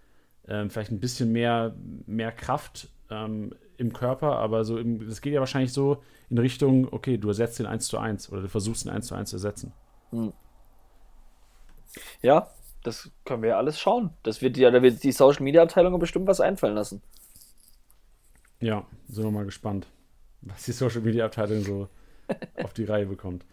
[0.48, 5.40] ähm, vielleicht ein bisschen mehr, mehr Kraft ähm, im Körper, aber so, es geht ja
[5.40, 8.92] wahrscheinlich so in Richtung, okay, du ersetzt den 1 zu 1 oder du versuchst den
[8.92, 9.74] 1 zu 1 zu ersetzen.
[10.12, 10.34] Hm.
[12.22, 12.50] Ja,
[12.84, 14.12] das können wir ja alles schauen.
[14.24, 17.02] Das wird ja, da wird die Social Media Abteilung bestimmt was einfallen lassen.
[18.60, 19.88] Ja, sind wir mal gespannt,
[20.42, 21.88] was die Social Media Abteilung so
[22.64, 23.46] auf die Reihe bekommt.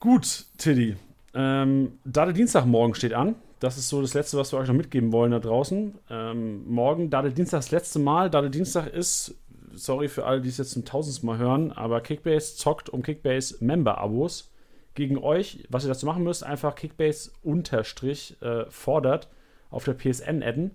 [0.00, 0.96] Gut, Tiddy.
[1.34, 3.36] Ähm, Dade Dienstag morgen steht an.
[3.60, 5.94] Das ist so das Letzte, was wir euch noch mitgeben wollen da draußen.
[6.10, 8.28] Ähm, morgen, Dade Dienstag das letzte Mal.
[8.28, 9.36] Dade Dienstag ist,
[9.74, 13.56] sorry für alle, die es jetzt zum tausendsten Mal hören, aber Kickbase zockt um Kickbase
[13.60, 14.51] Member-Abos
[14.94, 15.66] gegen euch.
[15.68, 19.28] Was ihr dazu machen müsst, einfach Kickbase unterstrich äh, fordert
[19.70, 20.72] auf der PSN adden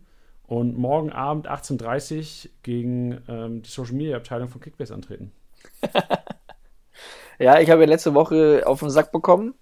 [0.47, 5.31] und morgen Abend 18.30 Uhr gegen ähm, die Social Media Abteilung von Kickbase antreten.
[7.39, 9.53] ja, ich habe ja letzte Woche auf den Sack bekommen.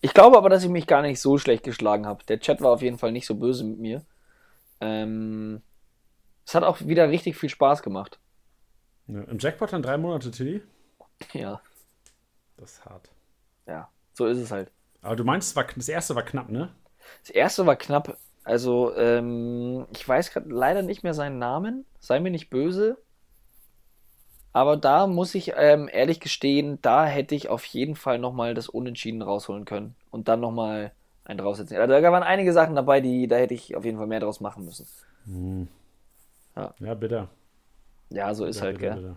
[0.00, 2.24] Ich glaube aber, dass ich mich gar nicht so schlecht geschlagen habe.
[2.24, 4.02] Der Chat war auf jeden Fall nicht so böse mit mir.
[4.80, 5.60] Ähm,
[6.46, 8.18] es hat auch wieder richtig viel Spaß gemacht.
[9.08, 10.62] Ja, Im Jackpot dann drei Monate, Tilly?
[11.32, 11.60] Ja.
[12.56, 13.10] Das ist hart.
[13.66, 14.70] Ja, so ist es halt.
[15.02, 16.70] Aber du meinst, das erste war knapp, ne?
[17.22, 18.18] Das erste war knapp.
[18.44, 21.84] Also, ähm, ich weiß gerade leider nicht mehr seinen Namen.
[22.00, 22.98] Sei mir nicht böse.
[24.52, 28.68] Aber da muss ich ähm, ehrlich gestehen, da hätte ich auf jeden Fall nochmal das
[28.68, 29.94] Unentschieden rausholen können.
[30.10, 30.92] Und dann nochmal
[31.24, 31.76] einen draufsetzen.
[31.76, 34.40] Also, da waren einige Sachen dabei, die, da hätte ich auf jeden Fall mehr draus
[34.40, 34.86] machen müssen.
[35.26, 35.68] Hm.
[36.56, 36.74] Ja.
[36.80, 37.28] ja, bitte.
[38.10, 39.02] Ja, so ist halt, bitter, gell.
[39.02, 39.16] Bitter.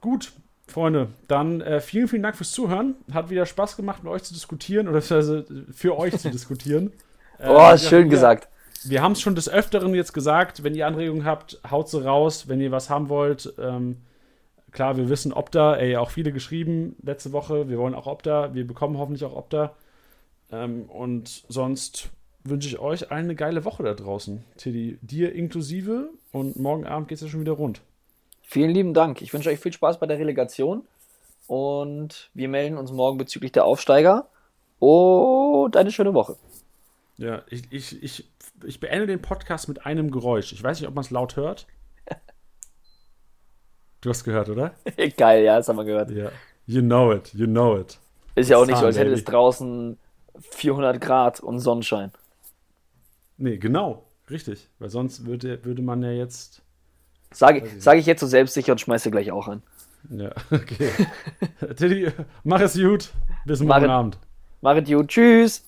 [0.00, 0.32] Gut,
[0.70, 2.94] Freunde, dann äh, vielen, vielen Dank fürs Zuhören.
[3.12, 6.92] Hat wieder Spaß gemacht, mit euch zu diskutieren oder für euch zu diskutieren.
[7.38, 8.48] oh, äh, schön wir, gesagt.
[8.84, 10.62] Wir haben es schon des Öfteren jetzt gesagt.
[10.62, 12.48] Wenn ihr Anregungen habt, haut sie raus.
[12.48, 13.98] Wenn ihr was haben wollt, ähm,
[14.70, 18.66] klar, wir wissen Opta, ey, auch viele geschrieben letzte Woche, wir wollen auch Opta, wir
[18.66, 19.74] bekommen hoffentlich auch Opta.
[20.50, 22.10] Ähm, und sonst
[22.44, 24.44] wünsche ich euch allen eine geile Woche da draußen.
[24.56, 27.82] Tiddy, dir inklusive und morgen Abend geht es ja schon wieder rund.
[28.50, 29.22] Vielen lieben Dank.
[29.22, 30.82] Ich wünsche euch viel Spaß bei der Relegation
[31.46, 34.26] und wir melden uns morgen bezüglich der Aufsteiger
[34.80, 36.34] und eine schöne Woche.
[37.16, 38.28] Ja, ich, ich, ich,
[38.64, 40.52] ich beende den Podcast mit einem Geräusch.
[40.52, 41.68] Ich weiß nicht, ob man es laut hört.
[44.00, 44.74] Du hast gehört, oder?
[45.16, 46.10] Geil, ja, das haben wir gehört.
[46.10, 46.32] Ja.
[46.66, 48.00] You know it, you know it.
[48.34, 49.96] Ist ja auch nicht so, als hätte es draußen
[50.40, 52.10] 400 Grad und Sonnenschein.
[53.36, 54.68] Nee, genau, richtig.
[54.80, 56.62] Weil sonst würde, würde man ja jetzt.
[57.32, 59.62] Sage sag ich jetzt so selbstsicher und schmeiße gleich auch an.
[60.10, 60.90] Ja, okay.
[61.76, 62.10] Teddy,
[62.44, 63.10] mach es gut.
[63.44, 64.18] Bis morgen Abend.
[64.60, 65.08] Mach es gut.
[65.08, 65.64] Tschüss.